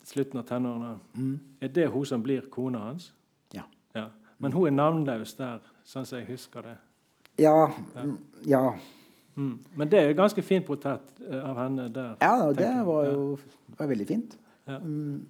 [0.07, 1.39] slutten av tenårene, mm.
[1.61, 3.11] er det hun som blir kona hans?
[3.53, 3.65] Ja.
[3.95, 4.07] ja.
[4.39, 6.75] Men hun er navnløs der, sånn som jeg husker det.
[7.41, 7.55] Ja.
[7.95, 8.03] Ja.
[8.03, 8.63] Mm, ja.
[9.37, 9.57] Mm.
[9.77, 12.15] Men det er jo ganske fint portrett eh, av henne der.
[12.23, 13.25] Ja, det var jo
[13.77, 14.37] var veldig fint.
[14.67, 14.79] Ja.
[14.79, 15.27] Mm.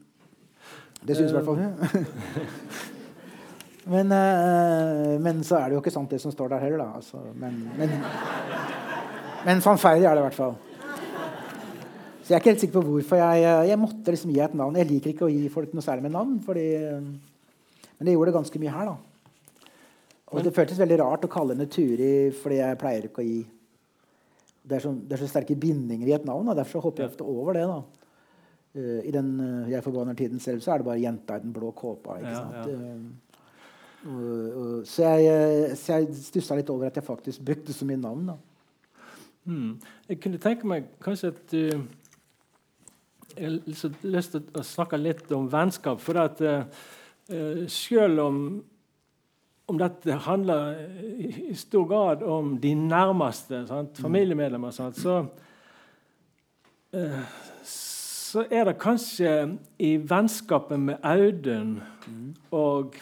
[1.02, 2.94] Det syns i hvert fall hun.
[3.88, 7.00] men, uh, men, så er det jo ikke sant, det som står der heller, da.
[7.00, 7.94] Altså, men, men,
[9.48, 10.56] men sannferdig er det i hvert fall.
[12.28, 14.76] Så jeg er ikke helt sikker på hvorfor jeg, jeg måtte liksom gi et navn.
[14.76, 16.66] Jeg liker ikke å gi folk noe særlig med navn, fordi,
[17.00, 18.90] men det gjorde det ganske mye her.
[18.90, 18.98] da.
[20.36, 23.38] Og det føltes veldig rart å kalle henne Turi, fordi jeg pleier ikke å gi
[24.68, 27.14] Det er så, det er så sterke bindinger i et navn, og derfor hopper jeg
[27.14, 27.64] ofte over det.
[27.72, 27.80] da.
[29.08, 29.30] I den
[29.72, 32.20] Jeg forbanner tiden selv, så er det bare jenta i den blå kåpa.
[32.20, 32.68] ikke sant?
[32.68, 33.27] Ja, ja.
[34.08, 38.30] Uh, så jeg, så jeg stussa litt over at jeg faktisk brukte så mye navn.
[39.48, 39.74] Hmm.
[40.08, 41.82] Jeg kunne tenke meg kanskje at du
[43.38, 46.00] jeg har lyst til å snakke litt om vennskap.
[46.02, 46.64] For at uh,
[47.70, 48.40] selv om,
[49.70, 50.80] om dette handler
[51.18, 53.94] i, stor grad om de nærmeste, sant?
[53.94, 54.08] Mm.
[54.08, 54.98] familiemedlemmer, sant?
[54.98, 55.20] Så,
[56.96, 57.22] uh,
[57.68, 59.36] så er det kanskje
[59.80, 61.78] i vennskapet med Audun
[62.08, 62.34] mm.
[62.52, 62.98] og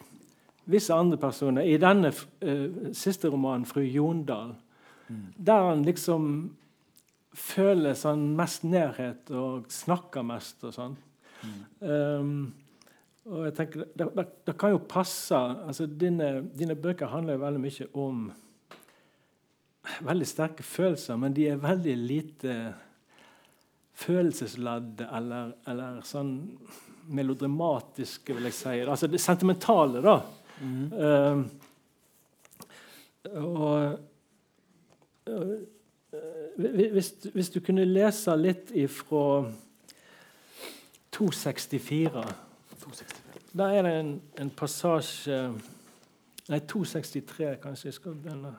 [0.66, 4.56] visse andre personer i denne uh, siste romanen, 'Fru Jondal',
[5.08, 5.26] mm.
[5.38, 6.30] der han liksom
[7.36, 10.96] føler sånn mest nærhet og snakker mest og sånn.
[11.44, 11.60] Mm.
[11.82, 12.54] Um,
[13.26, 17.42] og jeg tenker, det, det, det, kan jo passe altså dine, dine, bøker handler jo
[17.42, 18.26] veldig mye om
[20.06, 22.56] veldig sterke følelser, men de er veldig lite
[23.96, 26.36] følelsesladde eller, eller sånn
[27.16, 28.78] melodramatiske, vil jeg si.
[28.84, 30.20] Altså det sentimentale, da.
[30.62, 30.92] Mm.
[30.94, 31.46] Uh,
[33.34, 34.00] og,
[35.28, 35.58] og
[36.58, 39.46] Eh, hvis, hvis, du kunne lese litt ifra
[41.16, 42.26] 264
[43.56, 45.40] Da er det en, en passasje
[46.46, 48.52] Nei, 263, kanskje jeg skal begynne.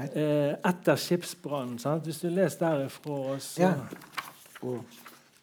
[0.00, 1.76] Eh, etter skipsbrannen.
[2.00, 3.74] Hvis du leser derifra, så ja.
[4.64, 4.80] oh.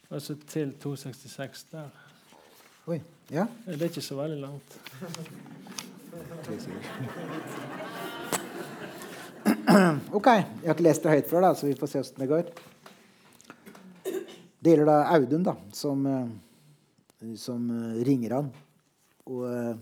[0.10, 1.94] Altså til 266 der.
[2.88, 2.98] Oi.
[3.34, 3.48] Ja.
[3.66, 4.76] Det er ikke så veldig langt.
[10.18, 12.30] ok, jeg har ikke lest det høyt før, da, så vi får se åssen det
[12.30, 12.46] går.
[14.06, 18.48] Det gjelder da Audun, da, som, eh, som eh, ringer han.
[19.30, 19.76] Og eh,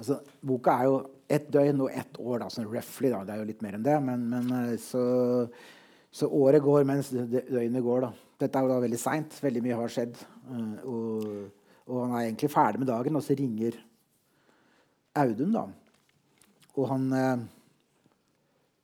[0.00, 0.98] altså, Boka er jo
[1.32, 3.12] ett døgn og ett år, da, sånn roughly.
[3.12, 3.22] Da.
[3.28, 3.98] Det er jo litt mer enn det.
[4.04, 5.04] Men, men så,
[6.12, 8.08] så, året går mens døgnet går.
[8.08, 8.12] da.
[8.42, 9.40] Dette er jo da veldig seint.
[9.44, 10.20] Veldig mye har skjedd.
[10.84, 13.78] Og, og, han er egentlig ferdig med dagen, og så ringer
[15.18, 15.66] Audun, da.
[16.78, 17.08] Og han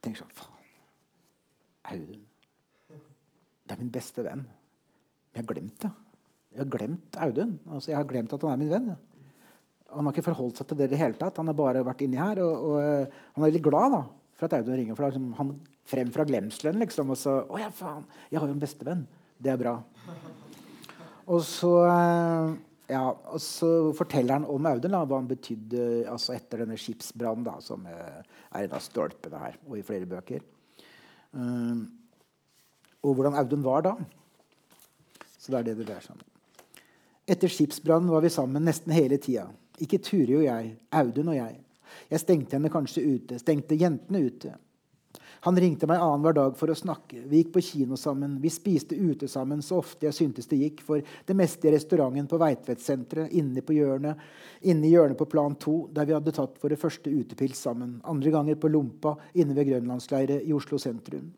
[0.02, 0.58] tenker sånn Faen.
[1.94, 2.24] Audun.
[3.68, 4.44] Det er min beste venn.
[4.44, 5.90] Men jeg har glemt det.
[6.54, 7.56] Jeg har glemt Audun.
[7.68, 8.92] Altså, jeg har glemt at han er min venn.
[9.92, 11.40] Han har ikke forholdt seg til det i det hele tatt.
[11.40, 12.40] Han har bare vært inni her.
[12.44, 14.02] Og, og uh, han er veldig glad da,
[14.36, 14.96] for at Audun ringer.
[14.98, 15.52] For liksom, han
[15.88, 17.12] frem fra glemselen, liksom.
[17.14, 18.04] Og så Å ja, faen!
[18.32, 19.04] Jeg har jo en bestevenn.
[19.38, 19.76] Det er bra.
[21.28, 22.56] Og så uh,
[22.88, 27.60] ja, og så forteller han om Audun, da, hva han betydde altså etter denne skipsbrannen,
[27.64, 30.44] som uh, er en av stolpene her, og i flere bøker.
[31.36, 31.84] Uh,
[33.04, 33.94] og hvordan Audun var da.
[35.38, 36.24] Så det er det det dreier seg om.
[37.28, 39.44] Etter skipsbrannen var vi sammen nesten hele tida.
[39.84, 41.60] Ikke Turi og jeg, Audun og jeg.
[42.08, 44.54] Jeg stengte henne kanskje ute, stengte jentene ute.
[45.46, 47.22] Han ringte meg annenhver dag for å snakke.
[47.30, 48.38] Vi gikk på kino sammen.
[48.42, 50.82] Vi spiste ute sammen så ofte jeg syntes det gikk.
[50.86, 54.18] For det meste i restauranten på Veitvet-senteret, hjørnet,
[54.62, 58.00] inne i hjørnet på plan 2, der vi hadde tatt våre første utepils sammen.
[58.04, 61.30] Andre ganger på Lompa, inne ved Grønlandsleiret i Oslo sentrum.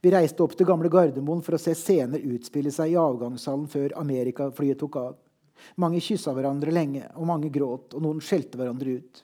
[0.00, 3.96] Vi reiste opp til gamle Gardermoen for å se scener utspille seg i avgangshallen før
[4.00, 5.14] Amerikaflyet tok av.
[5.82, 9.22] Mange kyssa hverandre lenge, og mange gråt, og noen skjelte hverandre ut.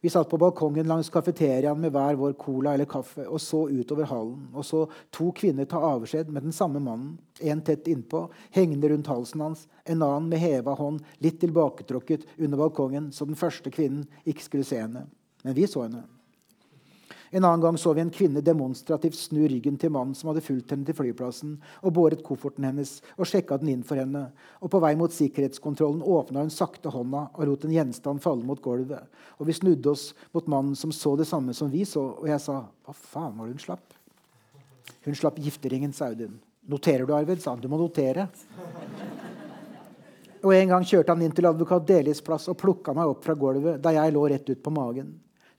[0.00, 4.06] Vi satt på balkongen langs kafeteriaen med hver vår cola eller kaffe og så utover
[4.06, 4.84] hallen og så
[5.14, 7.16] to kvinner ta avskjed med den samme mannen.
[7.40, 8.24] En tett innpå,
[8.54, 13.38] hengende rundt halsen hans, en annen med heva hånd litt tilbaketrukket under balkongen, så den
[13.38, 15.06] første kvinnen ikke skulle se henne.
[15.42, 16.04] Men vi så henne.
[17.30, 20.72] En annen gang så vi en kvinne demonstrativt snu ryggen til mannen som hadde fulgt
[20.72, 24.28] henne til flyplassen, og båret kofferten hennes og sjekka den inn for henne.
[24.64, 28.62] Og på vei mot sikkerhetskontrollen åpna hun sakte hånda og lot en gjenstand falle mot
[28.64, 29.04] gulvet.
[29.36, 32.40] Og vi snudde oss mot mannen som så det samme som vi så, og jeg
[32.42, 33.94] sa hva faen var det hun slapp?
[35.04, 36.40] Hun slapp gifteringen, sa Audun.
[36.68, 37.40] Noterer du, Arvid?
[37.42, 37.60] sa han.
[37.60, 38.28] Du må notere.
[40.42, 43.34] Og En gang kjørte han inn til advokat Delis plass og plukka meg opp fra
[43.36, 45.16] gulvet da jeg lå rett ut på magen.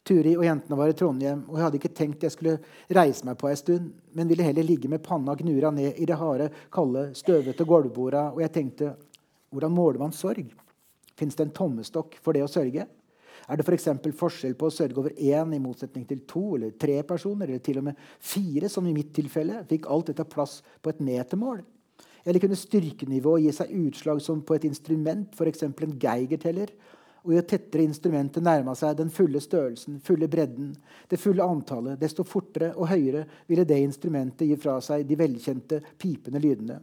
[0.08, 2.56] Turi og jentene var i Trondheim, og jeg hadde ikke tenkt jeg skulle
[2.96, 6.18] reise meg på en stund, men ville heller ligge med panna gnura ned i det
[6.18, 8.94] harde, kalde, støvete gulvborda, og jeg tenkte
[9.54, 10.48] hvordan måler man sorg?
[11.20, 12.86] Fins det en tommestokk for det å sørge?
[13.50, 13.88] Er det f.eks.
[14.04, 17.64] For forskjell på å sørge over én i motsetning til to eller tre personer, eller
[17.66, 19.64] til og med fire, som i mitt tilfelle?
[19.70, 21.64] Fikk alt dette plass på et metermål?
[22.28, 25.66] Eller kunne styrkenivået gi seg utslag som på et instrument, f.eks.
[25.66, 26.74] en geigerteller,
[27.26, 30.72] og jo tettere instrumentet nærma seg den fulle størrelsen, fulle bredden,
[31.12, 35.82] det fulle antallet, desto fortere og høyere ville det instrumentet gi fra seg de velkjente
[36.00, 36.80] pipende lydene.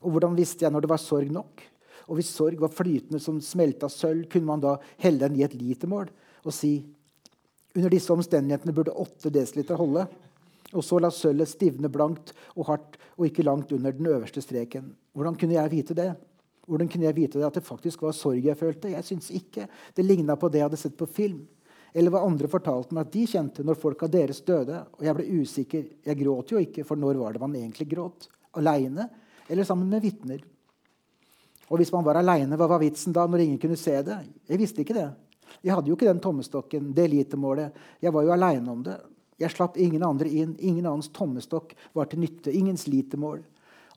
[0.00, 1.66] Og hvordan visste jeg når det var sorg nok?
[2.08, 5.54] Og hvis sorg var flytende som smelta sølv, kunne man da helle den i et
[5.58, 6.08] litermål
[6.40, 6.78] og si
[7.76, 10.06] under disse omstendighetene burde 8 dl holde.
[10.70, 14.92] Og så la sølvet stivne blankt og hardt og ikke langt under den øverste streken.
[15.12, 16.12] Hvordan kunne jeg vite det?
[16.70, 18.92] Hvordan kunne jeg vite det, at det faktisk var sorg jeg følte?
[18.92, 19.66] Jeg syns ikke.
[19.96, 21.40] Det ligna på det jeg hadde sett på film.
[21.90, 24.84] Eller hva andre fortalte meg at de kjente når folk av deres døde.
[24.98, 25.88] Og jeg ble usikker.
[26.06, 28.30] Jeg gråt jo ikke, for når var det man egentlig gråt?
[28.58, 29.08] Aleine
[29.50, 30.44] eller sammen med vitner?
[31.70, 34.20] Og hvis man var aleine, hva var vitsen da når ingen kunne se det?
[34.46, 35.08] Jeg visste ikke det.
[35.66, 37.74] Jeg hadde jo ikke den tommestokken, det elitemålet.
[38.02, 38.96] Jeg var jo aleine om det.
[39.42, 40.54] Jeg slapp ingen andre inn.
[40.58, 42.54] Ingen annens tommestokk var til nytte.
[42.54, 43.42] Ingens litermål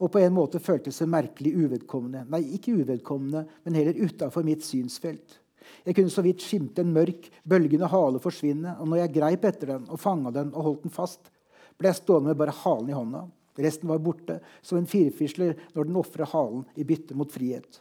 [0.04, 2.26] og på en måte føltes seg merkelig uvedkommende.
[2.34, 5.40] Nei, ikke uvedkommende, men heller utafor mitt synsfelt.
[5.88, 9.72] Jeg kunne så vidt skimte en mørk, bølgende hale forsvinne, og når jeg greip etter
[9.76, 11.32] den og fanga den og holdt den fast,
[11.80, 13.24] ble jeg stående med bare halen i hånda.
[13.64, 17.80] Resten var borte, som en firfisler når den ofrer halen i bytte mot frihet.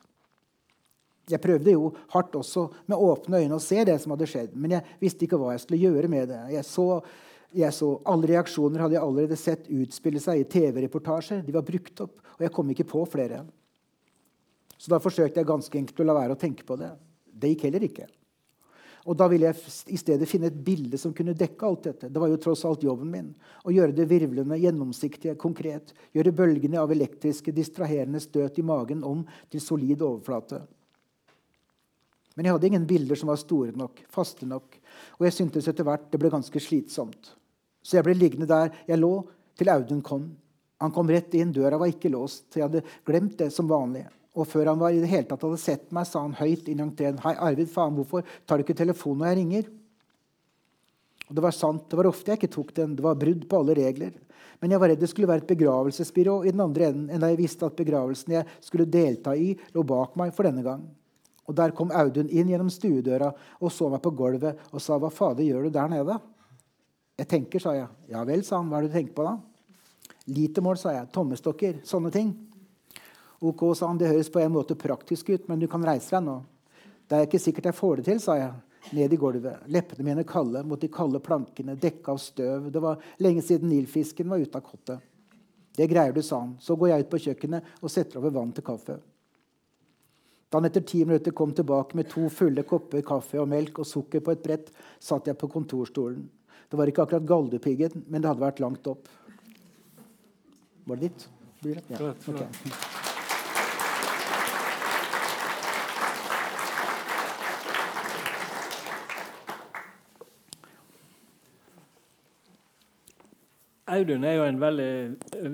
[1.31, 4.77] Jeg prøvde jo hardt også med åpne øyne å se det som hadde skjedd, men
[4.77, 6.41] jeg visste ikke hva jeg skulle gjøre med det.
[6.57, 6.87] Jeg så
[7.57, 11.43] jeg så Alle reaksjoner hadde jeg allerede sett utspille seg i TV-reportasjer.
[11.47, 13.45] De var brukt opp, og jeg kom ikke på flere.
[14.79, 16.91] Så da forsøkte jeg ganske enkelt å la være å tenke på det.
[17.33, 18.09] Det gikk heller ikke.
[19.03, 22.11] Og da ville jeg i stedet finne et bilde som kunne dekke alt dette.
[22.11, 23.33] Det var jo tross alt jobben min.
[23.67, 25.91] Å gjøre det virvlende, gjennomsiktige, konkret.
[26.15, 30.63] Gjøre bølgene av elektriske, distraherende støt i magen om til solid overflate.
[32.37, 34.79] Men jeg hadde ingen bilder som var store nok, faste nok.
[35.19, 37.35] Og jeg syntes etter hvert det ble ganske slitsomt.
[37.83, 39.15] Så jeg ble liggende der jeg lå,
[39.59, 40.31] til Audun kom.
[40.83, 42.47] Han kom rett inn, døra var ikke låst.
[42.51, 44.07] Så jeg hadde glemt det som vanlig.
[44.33, 46.81] Og før han var i det hele tatt hadde sett meg, sa han høyt inn
[46.81, 47.21] i entreen.
[47.23, 49.69] Hei, Arvid, faen, hvorfor tar du ikke telefonen når jeg ringer?
[51.29, 51.85] Og Det var sant.
[51.91, 52.97] Det var ofte jeg ikke tok den.
[52.97, 54.17] Det var brudd på alle regler.
[54.63, 57.31] Men jeg var redd det skulle være et begravelsesbyrå i den andre enden, enn da
[57.33, 60.85] jeg visste at begravelsen jeg skulle delta i, lå bak meg for denne gang.
[61.51, 65.11] Og Der kom Audun inn gjennom stuedøra og så meg på gulvet og sa, 'Hva
[65.11, 66.21] fader gjør du der nede?'
[67.19, 67.89] 'Jeg tenker', sa jeg.
[68.09, 68.69] 'Ja vel', sa han.
[68.69, 69.39] 'Hva er det du tenker på, da?'
[70.29, 71.09] 'Litermål', sa jeg.
[71.13, 71.85] 'Tommestokker.
[71.85, 72.35] Sånne ting'.
[73.41, 73.99] Ok, sa han.
[73.99, 76.43] Det høres på en måte praktisk ut, men du kan reise deg nå.
[77.09, 78.53] Det er ikke sikkert jeg får det til, sa jeg.
[78.93, 79.69] Ned i gulvet.
[79.69, 82.71] Leppene mine kalde mot de kalde plankene, dekka av støv.
[82.73, 85.01] Det var lenge siden nilfisken var ute av kottet.
[85.77, 86.57] Det greier du, sa han.
[86.61, 88.99] Så går jeg ut på kjøkkenet og setter over vann til kaffe.
[90.51, 93.89] Da han etter ti minutter kom tilbake med to fulle kopper kaffe og melk og
[93.89, 94.69] sukker på et brett,
[95.01, 96.27] satt jeg på kontorstolen.
[96.69, 99.09] Det var ikke akkurat Galdhøpiggen, men det hadde vært langt opp.
[100.85, 101.29] Var det ditt?
[101.63, 102.15] Ja.
[102.27, 102.47] Okay.
[113.93, 114.93] Audun er jo en veldig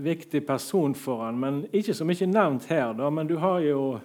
[0.04, 2.92] viktig person for han, men ikke så mye nevnt her.
[2.94, 3.10] Da.
[3.10, 3.98] Men du har jo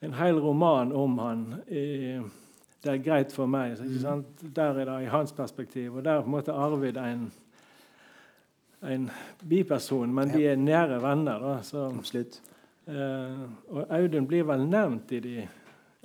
[0.00, 1.42] en hel roman om han.
[1.68, 2.20] I
[2.86, 3.76] det er greit for meg.
[4.56, 5.96] Der er det i hans perspektiv.
[5.96, 7.26] Og der er på en måte Arvid en,
[8.82, 9.10] en
[9.48, 11.42] biperson, men de er nære venner.
[11.42, 12.40] Da, så, Absolutt.
[12.86, 15.40] Uh, og Audun blir vel nevnt i de,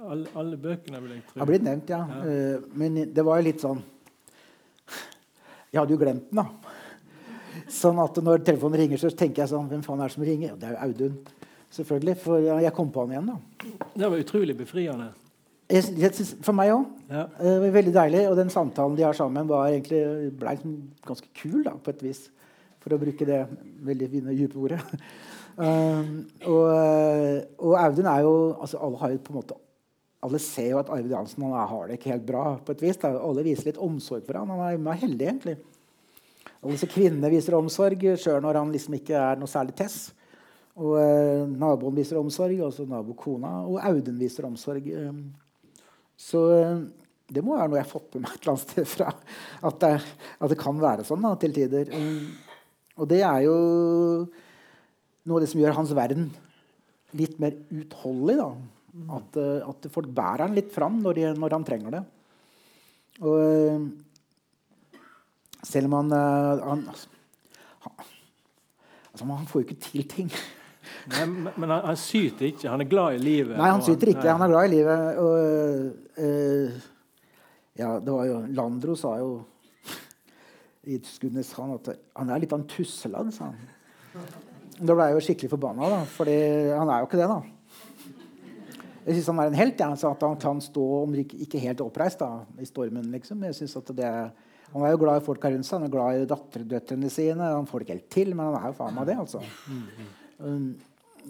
[0.01, 1.01] alle, alle bøkene?
[1.03, 1.39] vil jeg tro.
[1.43, 1.99] Har blitt nevnt, ja.
[2.09, 2.21] ja.
[2.57, 3.83] Uh, men det var jo litt sånn
[5.69, 6.71] Jeg hadde jo glemt den, da.
[7.69, 10.57] Sånn at når telefonen ringer, så tenker jeg sånn Hvem faen er det som ringer?
[10.57, 11.21] Det er jo Audun.
[11.71, 12.17] Selvfølgelig.
[12.19, 13.91] For jeg kom på han igjen, da.
[13.93, 15.11] Det var utrolig befriende.
[16.43, 16.85] For meg òg.
[17.11, 17.25] Ja.
[17.39, 18.21] Det var veldig deilig.
[18.29, 20.03] Og den samtalen de har sammen, var egentlig,
[20.39, 22.25] ble liksom ganske kul, da, på et vis.
[22.81, 23.43] For å bruke det
[23.87, 24.81] veldig fine, dype ordet.
[25.57, 26.69] Uh, og,
[27.59, 29.57] og, Audun er jo altså Alle har jo på en måte
[30.21, 32.43] alle ser jo at Arvid Jansen han har det ikke helt bra.
[32.61, 32.97] på et vis.
[33.01, 33.09] Da.
[33.17, 34.51] Alle viser litt omsorg for ham.
[34.53, 35.55] Han er heldig, egentlig.
[36.61, 40.11] Alle disse kvinnene viser omsorg sjøl når han liksom ikke er noe særlig tess.
[40.77, 43.63] Og eh, naboen viser omsorg, også nabokona.
[43.65, 44.85] Og Audun viser omsorg.
[44.93, 45.23] Um,
[46.21, 46.81] så eh,
[47.31, 49.11] det må være noe jeg har fått med meg et eller annet sted fra.
[49.69, 49.91] At det,
[50.43, 51.91] at det kan være sånn da, til tider.
[51.95, 52.25] Um,
[52.99, 53.55] og det er jo
[55.25, 56.29] noe av det som gjør hans verden
[57.17, 58.37] litt mer utholdelig.
[58.41, 58.49] da.
[59.17, 62.03] At, uh, at folk bærer han litt fram når, de, når han trenger det.
[63.21, 63.37] Og
[65.67, 66.85] selv om han, han,
[67.85, 67.95] han,
[69.13, 70.31] altså, han får jo ikke til ting.
[71.11, 72.69] Nei, men han, han, syter ikke.
[72.71, 73.55] Han er glad i livet.
[73.57, 74.27] Nei, han syter ikke.
[74.29, 74.99] Han er glad i livet.
[75.21, 75.31] Og,
[77.79, 79.31] ja, det var jo Landro sa jo
[80.89, 83.57] i Skudeneshavn at han er litt av en tusseladd, sa han.
[84.81, 86.37] Da ble jeg jo skikkelig forbanna, da, fordi
[86.73, 87.27] han er jo ikke det.
[87.29, 87.41] da.
[89.01, 89.81] Jeg syns han er en helt.
[89.81, 93.11] Ja, så at han kan stå om ikke helt oppreist da, i stormen.
[93.13, 93.43] liksom.
[93.49, 94.13] Jeg synes at det
[94.71, 95.81] Han er jo glad i folk rundt seg.
[95.81, 97.43] Han er glad i datterdøtrene sine.
[97.43, 99.17] Han får det ikke helt til, men han er jo faen meg det.
[99.19, 99.41] altså.
[99.67, 99.81] Um,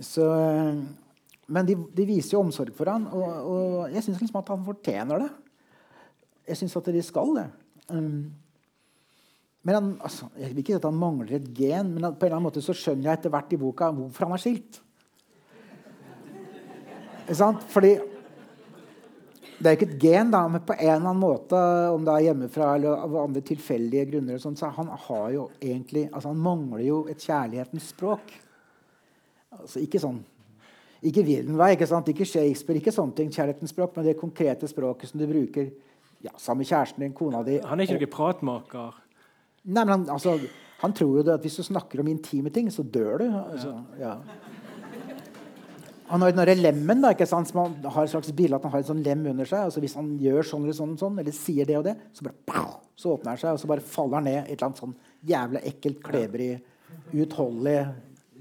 [0.02, 0.28] så,
[1.52, 4.68] men de, de, viser jo omsorg for han, og, og jeg syns liksom at han
[4.68, 5.32] fortjener det.
[6.52, 7.50] Jeg syns at de skal det.
[7.92, 8.30] Um,
[9.62, 12.32] men han, altså, Jeg vil ikke si at han mangler et gen, men på en
[12.32, 14.80] eller annen måte så skjønner jeg etter hvert i boka hvorfor han er skilt.
[17.32, 17.62] Sant?
[17.70, 17.94] Fordi
[19.62, 21.58] det er ikke et gen, da, men på en eller annen måte,
[21.94, 26.08] om det er hjemmefra eller av andre tilfeldige grunner, sånt, så han har jo egentlig,
[26.10, 28.34] altså han mangler jo et kjærlighetens språk.
[29.62, 30.22] Altså Ikke sånn
[31.02, 32.10] ikke Wildenvey, ikke, sant?
[32.14, 35.72] ikke Shakespeare, ikke sånne ting, Kjærlighetsspråk, men det konkrete språket som du bruker
[36.22, 37.58] ja, sammen med kjæresten din, kona di.
[37.66, 39.00] Han er ikke noen pratmaker?
[39.66, 40.36] Nei, men han, altså,
[40.84, 43.26] han tror jo at hvis du snakker om intime ting, så dør du.
[43.40, 44.20] Altså, ja.
[46.12, 47.50] Han har den lemmen, da, ikke sant?
[47.50, 49.72] som han har et slags bilde at han har en sånn lem under seg.
[49.72, 52.42] altså Hvis han gjør sånn eller sånn, sånn eller sier det og det, så bare
[52.46, 54.86] pow, så åpner han seg, og så bare faller han ned i et eller annet
[54.86, 54.98] sånn
[55.34, 56.56] jævlig ekkelt, klebrig,
[57.16, 57.80] uutholdelig,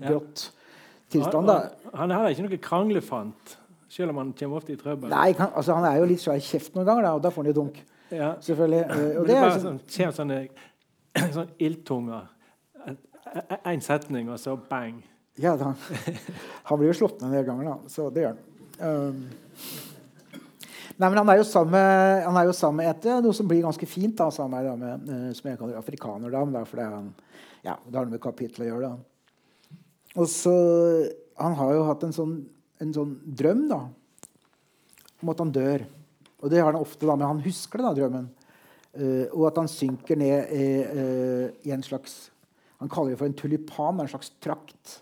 [0.03, 0.51] grått
[1.13, 1.51] tilstand.
[1.51, 1.59] da.
[1.93, 3.57] Han, han er ikke noe kranglefant,
[3.91, 5.13] selv om han kommer ofte i trøbbel.
[5.13, 7.33] Nei, han, altså, han er jo litt svær i kjeften noen ganger, da, og da
[7.35, 7.81] får han jo dunk.
[8.11, 8.33] Ja.
[8.43, 8.83] Selvfølgelig.
[8.91, 10.41] Og det, det er bare sånn, sånn, sånne
[11.37, 12.25] sånn ildtunge.
[13.69, 14.99] Én setning, og så bang.
[15.41, 15.75] Ja, da.
[16.69, 17.93] Han blir jo slått ned en del ganger, da.
[17.93, 18.47] Så det gjør han.
[18.81, 19.23] Um.
[21.01, 23.47] Nei, men Han er jo sammen med, han er jo sammen med et, noe som
[23.49, 26.65] blir ganske fint, da, sammen med da, dame uh, som jeg kaller afrikanerdame.
[26.69, 27.07] For det, er han,
[27.65, 28.91] ja, det har noe med kapittelet å gjøre.
[28.91, 29.10] da.
[30.19, 30.55] Og så,
[31.41, 32.35] Han har jo hatt en sånn,
[32.83, 33.81] en sånn drøm da,
[35.21, 35.85] om at han dør.
[36.41, 38.27] Og det har han ofte, da, men han husker det, da, drømmen.
[38.91, 42.33] Uh, og at han synker ned uh, i en slags
[42.81, 44.97] Han kaller det for en tulipan, en slags trakt.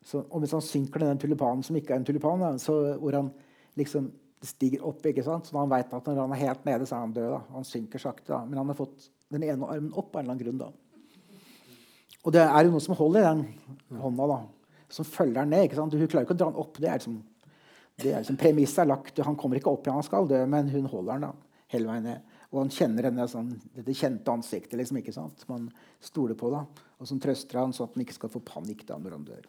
[0.00, 2.96] Så, og hvis han synker ned den tulipanen som ikke er en tulipan, da, så,
[2.98, 3.28] hvor han
[3.76, 4.08] liksom
[4.46, 5.48] stiger opp ikke sant?
[5.48, 7.28] Så han vet at når han er helt nede, så er han død.
[7.34, 7.40] Da.
[7.56, 8.30] Han synker sakte.
[8.30, 8.40] Da.
[8.48, 10.62] Men han har fått den ene armen opp av en eller annen grunn.
[10.62, 10.85] Da.
[12.26, 13.44] Og det er jo noe som holder den
[14.02, 14.38] hånda, da,
[14.90, 15.66] som følger den ned.
[15.68, 15.94] ikke sant?
[15.94, 16.80] Hun klarer ikke å dra den opp.
[16.82, 17.20] Det er liksom,
[18.02, 19.20] liksom Premisset er lagt.
[19.22, 22.08] Han kommer ikke opp igjen, han skal dø, men hun holder den da, hele veien
[22.10, 22.32] ned.
[22.50, 25.42] Og han kjenner henne sånn, dette kjente ansiktet liksom, ikke sant?
[25.42, 25.68] som han
[26.02, 26.50] stoler på.
[26.50, 26.64] da,
[26.98, 29.46] Og som trøster han sånn at han ikke skal få panikk da når han dør.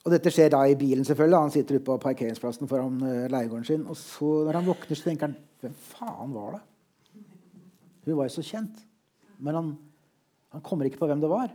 [0.00, 1.04] Og Dette skjer da i bilen.
[1.04, 1.40] selvfølgelig.
[1.44, 3.82] Han sitter ute på parkeringsplassen foran uh, leiegården sin.
[3.84, 6.60] Og så når han våkner, så tenker han Hvem faen var det?
[8.06, 8.78] Hun var jo så kjent.
[9.44, 9.66] Men han,
[10.50, 11.50] han kommer ikke på hvem det var.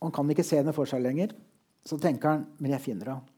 [0.00, 1.32] Han kan ikke se henne for seg lenger.
[1.84, 3.36] Så tenker han men jeg finner henne.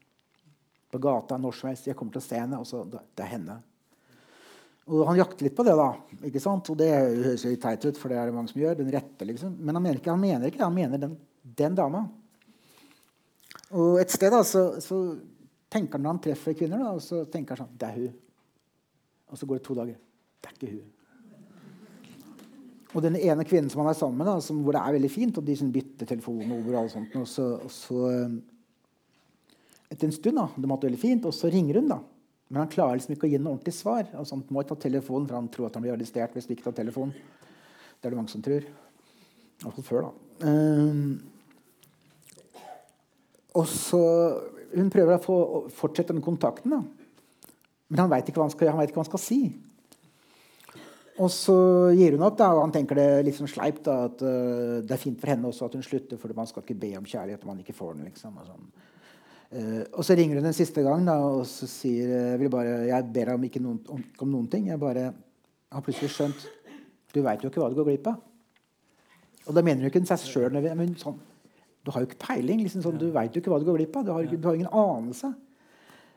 [0.91, 1.87] På gata helst.
[1.87, 2.59] Jeg kommer til å se henne.
[2.59, 3.61] og så, Det er henne.
[4.85, 5.93] Og han jakter litt på det, da.
[6.27, 6.69] ikke sant?
[6.69, 8.75] Og det høres litt teit ut, for det er det mange som gjør.
[8.81, 9.55] Den rette, liksom.
[9.59, 10.67] Men han mener ikke, han mener ikke det.
[10.67, 11.15] Han mener den,
[11.63, 12.03] den dama.
[13.73, 14.99] Og et sted da, så, så,
[15.73, 18.19] tenker han når han treffer kvinner, da, og så tenker han sånn Det er hun.
[19.33, 19.95] Og så går det to dager.
[20.37, 20.92] Det er ikke hun.
[22.93, 25.45] Og den ene kvinnen som han er sammen med, hvor det er veldig fint, og
[25.47, 28.01] de som bytter telefonnummer og alt sånt, og så, og så
[29.93, 31.99] Etter en stund, da, det måtte veldig fint, og så ringer hun, da.
[32.49, 34.07] Men han klarer liksom ikke å gi noe ordentlig svar.
[34.09, 36.65] Altså, han må ta telefonen, for han tror at han blir arrestert hvis han ikke
[36.65, 37.13] tar telefonen.
[37.97, 38.65] Det er det mange som tror.
[39.63, 40.11] Iallfall før, da.
[40.49, 41.13] Um,
[43.53, 44.01] og så
[44.73, 45.35] Hun prøver å få,
[45.69, 46.79] fortsette den kontakten, da.
[47.93, 49.37] men han veit ikke, ikke, hva han skal si.
[51.21, 51.55] Og så
[51.93, 54.95] gir hun opp, da, og han tenker det litt sånn sleipt da, at uh, det
[54.95, 57.43] er fint for henne også at hun slutter, for man skal ikke be om kjærlighet
[57.45, 58.07] om man ikke får den.
[58.09, 58.39] liksom.
[58.47, 58.71] Sånn.
[59.53, 62.79] Uh, og så ringer hun en siste gang da, og så sier jeg, vil bare,
[62.89, 64.71] jeg ber om ikke noen, om, om, noen ting.
[64.71, 65.11] Jeg bare
[65.73, 66.49] har plutselig skjønt
[67.13, 68.17] Du veit jo ikke hva du går glipp av.
[69.45, 70.57] Og da mener hun ikke seg sjøl.
[70.73, 71.19] Men sånn,
[71.85, 72.63] du har jo ikke peiling.
[72.65, 74.07] Liksom, sånn, du veit jo ikke hva du går glipp av.
[74.07, 75.29] Du har, du har ingen anelse.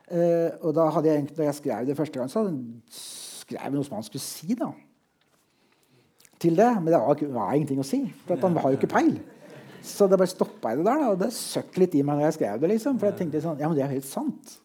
[0.09, 2.47] Uh, og da, jeg, da jeg skrev det første gang, så
[2.89, 4.57] skrev jeg noe som han skulle si.
[4.57, 4.71] da
[6.41, 6.69] til det.
[6.77, 9.17] Men det var, var ingenting å si, for han har jo ikke peil.
[9.87, 11.03] Så det bare stoppa jeg det der.
[11.03, 12.71] Da, og det søkk litt i meg når jeg skrev det.
[12.73, 14.57] liksom, For jeg tenkte sånn, ja, men det er helt sant.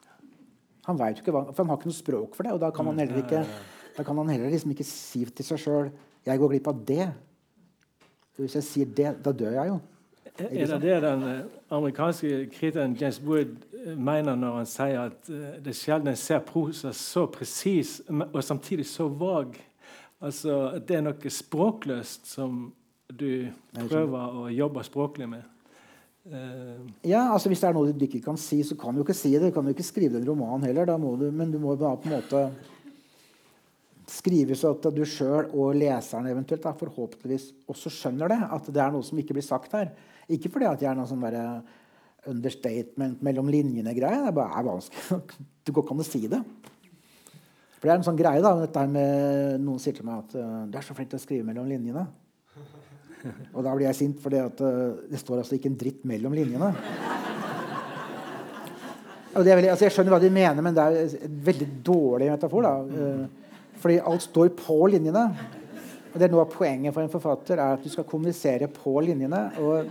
[0.88, 2.56] Han vet jo ikke hva, for han har ikke noe språk for det.
[2.56, 3.44] Og da kan han heller ikke,
[3.96, 5.92] da kan han heller liksom ikke si til seg sjøl
[6.22, 7.12] 'Jeg går glipp av det'.
[8.38, 9.80] Hvis jeg sier det, da dør jeg jo.
[10.38, 13.56] Er det det den eh, amerikanske kritikeren James Wood
[13.86, 18.00] eh, mener når han sier at eh, det er sjelden en ser prosa så presis
[18.08, 19.58] og samtidig så vag?
[20.22, 22.68] Altså, Det er noe språkløst som
[23.12, 25.48] du prøver å jobbe språklig med.
[26.22, 29.16] Uh, ja, altså Hvis det er noe du ikke kan si, så kan du ikke
[29.16, 29.50] si det.
[29.50, 32.16] Du kan jo ikke skrive en roman heller, du, men du må bare på en
[32.20, 32.44] måte
[34.12, 38.40] skrive så at du sjøl og leseren eventuelt da, forhåpentligvis også skjønner det.
[38.54, 39.90] At det er noe som ikke blir sagt her.
[40.30, 41.38] Ikke fordi at jeg er noe sånn der
[42.30, 44.22] understatement mellom linjene-greie.
[44.26, 45.22] Det bare er vanskelig.
[45.64, 46.40] Det går ikke an å si det.
[47.82, 50.58] For det er en sånn greie da, dette med Noen sier til meg at uh,
[50.70, 52.04] du er så flink til å skrive mellom linjene.
[53.56, 56.68] Og da blir jeg sint, for uh, det står altså ikke en dritt mellom linjene.
[59.32, 62.70] Veldig, altså jeg skjønner hva de mener, men det er en veldig dårlig metafor.
[62.70, 63.02] da.
[63.26, 65.26] Uh, fordi alt står på linjene.
[66.12, 68.94] Og det er Noe av poenget for en forfatter er at du skal kommunisere på
[69.02, 69.42] linjene.
[69.58, 69.90] og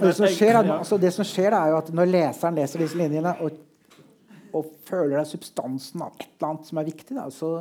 [0.00, 3.36] det som, skjer, altså det som skjer, er jo at når leseren leser disse linjene
[3.44, 3.66] og
[4.56, 7.52] og føler deg substansen av et eller annet som er viktig, da, så,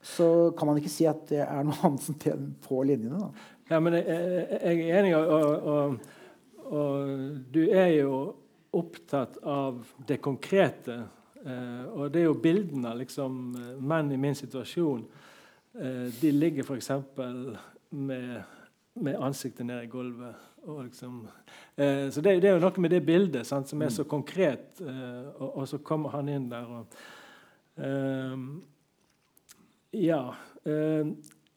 [0.00, 0.28] så,
[0.58, 3.20] kan man ikke si at det er noe annet som tjener på linjene.
[3.26, 3.52] Da.
[3.72, 5.96] Ja, men jeg, jeg er enig, og, og,
[6.70, 7.14] og,
[7.52, 8.18] du er jo
[8.76, 11.00] opptatt av det konkrete.
[11.42, 12.92] Eh, og det er jo bildene.
[13.00, 13.40] liksom,
[13.80, 15.06] Menn i min situasjon
[15.80, 16.92] eh, de ligger f.eks.
[17.96, 18.42] Med,
[19.00, 21.28] med ansiktet ned i gulvet Liksom,
[21.76, 24.80] eh, så det, det, er jo noe med det bildet sant, som er så konkret,
[24.82, 26.96] eh, og, og, så kommer han inn der og
[27.78, 28.46] eh,
[29.96, 30.22] Ja.
[30.66, 31.12] Eh,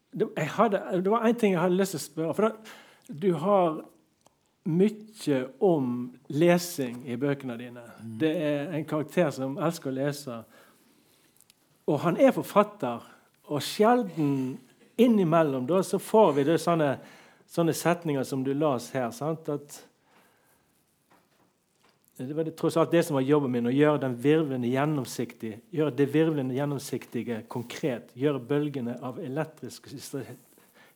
[0.09, 2.35] det, hadde, det, var én ting jeg hadde lyst til å spørre.
[2.37, 2.77] For da,
[3.09, 3.81] du har
[4.69, 5.91] mye om
[6.29, 7.83] lesing i bøkene dine.
[7.99, 8.15] Mm.
[8.21, 10.41] Det er en karakter som elsker å lese.
[11.89, 13.05] Og han er forfatter,
[13.49, 14.59] og sjelden
[14.99, 16.91] innimellom da, så får vi det sånne
[17.49, 19.09] sånne setninger som du las her.
[19.15, 19.49] Sant?
[19.49, 19.79] At
[22.19, 25.53] det var det, tross alt det som var jobben min, å gjøre den virvlende gjennomsiktig,
[25.71, 28.11] gjøre det virvlende gjennomsiktige konkret.
[28.19, 30.25] Gjøre bølgene av elektriske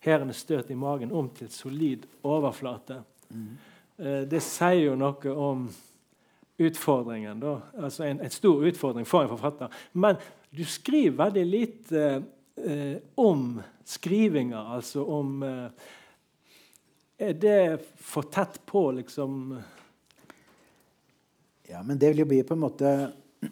[0.04, 3.00] herende støt i magen om til solid overflate.
[3.32, 3.48] Mm.
[4.28, 5.64] Det sier jo noe om
[6.60, 7.40] utfordringen.
[7.40, 7.56] Da.
[7.80, 9.72] Altså en, en, stor utfordring for en forfatter.
[9.92, 10.20] Men
[10.54, 12.02] du skriver veldig lite
[12.56, 15.88] eh, om skrivinga, altså om eh,
[17.28, 17.60] er det
[17.96, 19.62] for tett på, liksom?
[21.68, 23.12] Ja, men det vil jo bli på en måte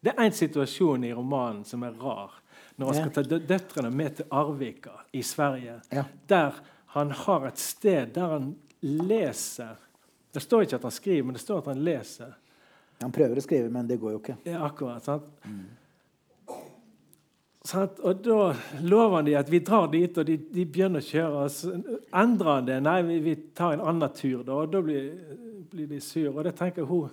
[0.00, 2.36] Det er én situasjon i romanen som er rar.
[2.78, 5.80] Når han skal ta døtrene med til Arvika i Sverige.
[5.90, 6.04] Ja.
[6.30, 6.60] Der
[6.94, 9.76] han har et sted der han leser
[10.32, 12.36] Det står ikke at han skriver, men det står at han leser.
[13.00, 14.36] Han prøver å skrive, men det går jo ikke.
[14.46, 15.26] Ja, akkurat, sant?
[15.44, 15.64] Mm.
[17.76, 18.40] Og da
[18.80, 21.44] lover de at vi drar dit, og de, de begynner å kjøre.
[21.44, 21.72] Og så
[22.16, 22.78] endrer han det.
[22.86, 24.42] Nei, vi, vi, tar en annen tur.
[24.46, 25.10] Da, og da blir,
[25.68, 26.30] blir de sur.
[26.32, 27.10] Og det tenker hun,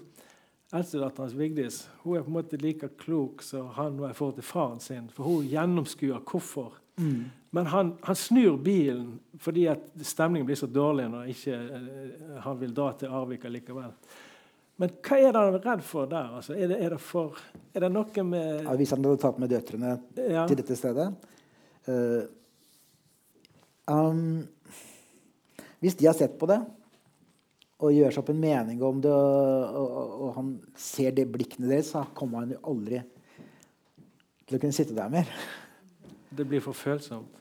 [0.75, 4.47] eldstedatteren Vigdis hun er på en måte like klok som han var i forhold til
[4.47, 5.09] faren sin.
[5.13, 6.77] For hun gjennomskuer hvorfor.
[6.97, 7.25] Mm.
[7.55, 12.59] Men han, han, snur bilen fordi at stemningen blir så dårlig når ikke, uh, han
[12.59, 13.91] vil dra til Arvika likevel.
[14.81, 16.31] Men hva er det han er redd for der?
[16.35, 17.37] Altså, er, det, er, det for,
[17.71, 20.43] er, det, noe med ja, Hvis han hadde tatt med døtrene ja.
[20.49, 21.05] til dette stedet
[21.87, 22.23] uh,
[23.87, 24.41] um,
[25.79, 26.59] Hvis de har sett på det
[27.85, 31.67] og gjør seg opp en mening om det, og, og, og han ser det blikkene
[31.67, 33.01] deres, så kommer han jo aldri
[34.47, 35.27] til å kunne sitte der mer.
[36.31, 37.35] Det blir for følsomt?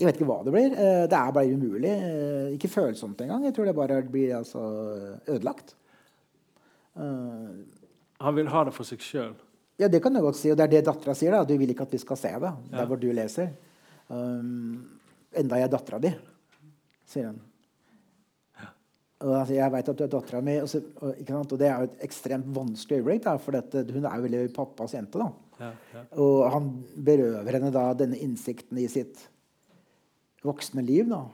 [0.00, 0.72] Jeg vet ikke hva det blir.
[0.72, 1.92] Uh, det er bare umulig.
[1.92, 3.44] Uh, ikke følsomt engang.
[3.44, 4.64] Jeg tror det bare blir altså,
[5.28, 5.76] ødelagt.
[6.98, 7.62] Uh,
[8.18, 9.34] han vil ha det for seg sjøl?
[9.78, 10.50] Ja, det kan du godt si.
[10.50, 11.36] Og det er det dattera sier.
[11.36, 11.46] da.
[11.46, 12.86] Du vil ikke at vi skal se det der ja.
[12.88, 13.52] hvor du leser.
[14.08, 14.98] Um,
[15.36, 16.10] enda jeg er dattera di,
[17.06, 17.44] sier hun.
[19.18, 20.56] Og altså, jeg veit at du er dattera mi.
[20.62, 24.18] Og, og, og, det er jo et ekstremt vanskelig øyeblikk, da, for dette, hun er
[24.18, 25.18] jo veldig pappas jente.
[25.18, 25.30] da.
[25.58, 26.04] Ja, ja.
[26.22, 29.24] Og han berøver henne da denne innsikten i sitt
[30.46, 31.10] voksne liv.
[31.10, 31.24] da.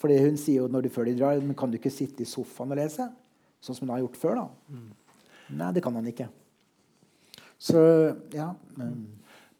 [0.00, 2.28] Fordi hun sier jo når de før de drar, men kan du ikke sitte i
[2.28, 3.12] sofaen og lese?
[3.64, 4.40] sånn som hun har gjort før.
[4.42, 4.74] da.
[4.74, 4.88] Mm.
[5.52, 6.28] Nei, det kan han ikke.
[7.60, 7.80] Så
[8.34, 8.52] ja.
[8.78, 9.04] Um.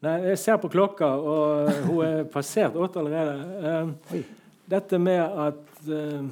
[0.05, 3.85] Nei, jeg ser på klokka, og hun er passert åtte allerede.
[4.11, 4.23] Um,
[4.69, 6.27] dette med at uh,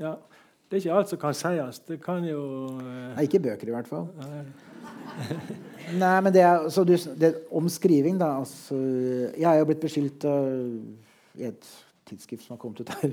[0.00, 0.16] Ja,
[0.66, 1.78] det er ikke alt som kan sies.
[1.86, 2.40] Det kan jo
[2.80, 4.08] uh, Nei, ikke bøker, i hvert fall.
[5.92, 8.78] Nei, men det er, så du, det, Om skriving, da altså,
[9.36, 10.48] Jeg er jo blitt beskyldt av
[11.50, 11.72] et
[12.12, 13.12] tidsskrift som har kommet ut her,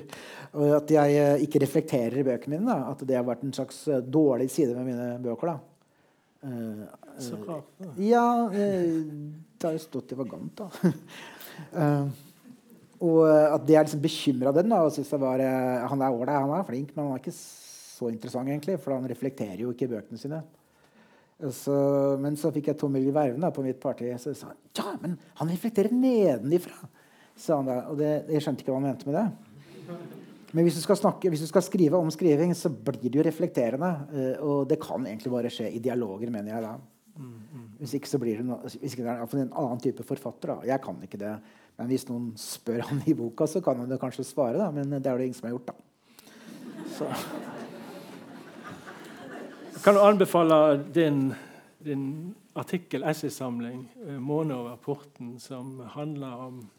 [0.78, 2.70] at jeg uh, ikke reflekterer i bøkene mine.
[2.70, 2.94] Da.
[2.94, 5.54] At det har vært en slags uh, dårlig side med mine bøker.
[5.54, 5.60] da.
[7.20, 7.68] så klart.
[8.00, 10.70] Ja, det har jo stått i Vagant, da.
[13.10, 14.72] og at jeg er liksom bekymra den.
[14.72, 15.44] da, og synes det var,
[15.92, 19.10] Han er ålreit, han er flink, men han er ikke så interessant, egentlig, for han
[19.10, 20.44] reflekterer jo ikke i bøkene sine.
[21.56, 21.74] Så,
[22.20, 24.10] men så fikk jeg Tom Willy Verven på mitt parti.
[24.20, 26.90] Så sa ja, men han reflekterer nedenifra.
[27.40, 29.28] Sa han da, og det, jeg skjønte ikke hva han mente med det.
[30.52, 33.90] Men hvis du, snakke, hvis du skal skrive om skriving, så blir det jo reflekterende.
[34.12, 36.78] Uh, og det kan egentlig bare skje i dialoger, mener jeg da.
[37.80, 40.52] Hvis ikke så blir det, no, hvis ikke det er en annen type forfatter.
[40.52, 40.68] da.
[40.68, 41.36] Jeg kan ikke det.
[41.80, 44.58] Men hvis noen spør han i boka, så kan han kanskje svare.
[44.60, 44.68] da.
[44.76, 45.72] Men det er det ingen som har gjort.
[45.72, 45.74] da.
[46.98, 47.08] Så.
[49.84, 51.34] Kan du anbefale din,
[51.80, 56.70] din artikkel, essaysamling, eh, 'Måne over porten', som handler om,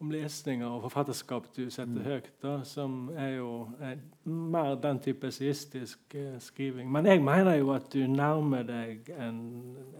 [0.00, 2.04] om lesninger og forfatterskap du setter mm.
[2.06, 3.50] høyt, da, som er jo
[3.84, 6.88] er mer den type essayistisk eh, skriving.
[6.92, 9.40] Men jeg mener jo at du nærmer deg en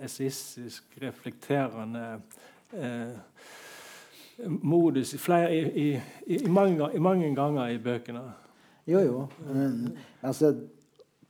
[0.01, 2.07] essayistisk, reflekterende
[2.73, 3.19] eh,
[4.49, 5.89] modus flere, i, i,
[6.39, 8.23] i, mange, i, mange, ganger i bøkene.
[8.89, 9.25] Jo, jo.
[9.51, 10.55] Men, altså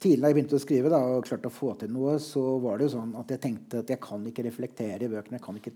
[0.01, 2.87] tidligere jeg begynte å skrive da, og klarte å få til noe, så var det
[2.87, 5.41] jo sånn at jeg tenkte at jeg kan ikke reflektere i bøkene.
[5.41, 5.75] jeg kan ikke,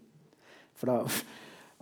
[0.79, 1.01] For da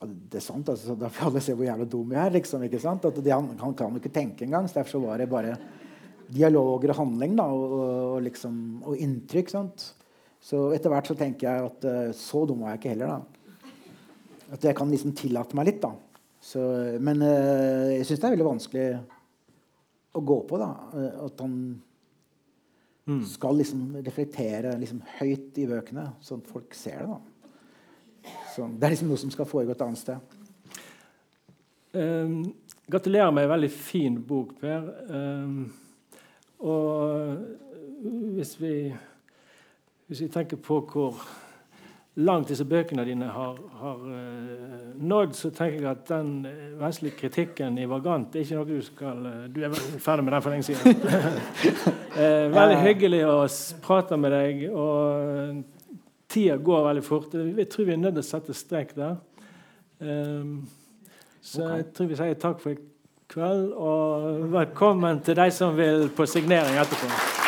[0.03, 2.35] Det er sant, altså, da får alle se hvor jævla dum jeg er.
[2.35, 3.05] liksom, ikke sant?
[3.09, 4.69] At det, han, han, kan jo ikke tenke engang.
[4.69, 5.57] Så derfor så var det bare
[6.33, 8.57] dialoger og handling da, og, og, liksom,
[8.89, 9.53] og inntrykk.
[9.53, 9.87] sant?
[10.43, 13.15] Så etter hvert så tenker jeg at uh, så dum var jeg ikke heller.
[13.15, 13.71] da.
[14.57, 15.83] At jeg kan liksom tillate meg litt.
[15.85, 15.93] da.
[16.43, 16.63] Så,
[17.01, 18.87] men uh, jeg syns det er veldig vanskelig
[20.19, 20.61] å gå på.
[20.61, 21.57] da, uh, At han
[23.03, 23.25] Mm.
[23.27, 27.09] Skal liksom reflektere liksom høyt i bøkene, sånn at folk ser det.
[27.11, 27.32] da.
[28.53, 30.39] Så det er liksom noe som skal foregå et annet sted.
[31.93, 32.55] Um,
[32.91, 34.89] gratulerer med en veldig fin bok, Per.
[35.09, 35.73] Um,
[36.59, 37.37] og
[38.37, 38.75] hvis vi,
[40.07, 41.23] hvis vi tenker på hvor
[42.15, 44.15] langt disse bøkene dine har, har uh,
[45.01, 48.83] nådd, så tenker jeg at den uh, vestlige kritikken i Vagant er ikke noe du
[48.85, 50.97] skal uh, Du er ferdig med den for lenge siden.
[52.59, 53.39] veldig hyggelig å
[53.85, 55.63] prate med deg, og
[56.33, 57.35] tida går veldig fort.
[57.35, 59.19] Jeg tror vi er nødt til å sette strek der.
[60.01, 60.57] Um,
[61.43, 61.77] så okay.
[61.77, 62.81] jeg tror vi sier takk for i
[63.33, 67.42] kveld, og velkommen til de som vil på signering etterpå.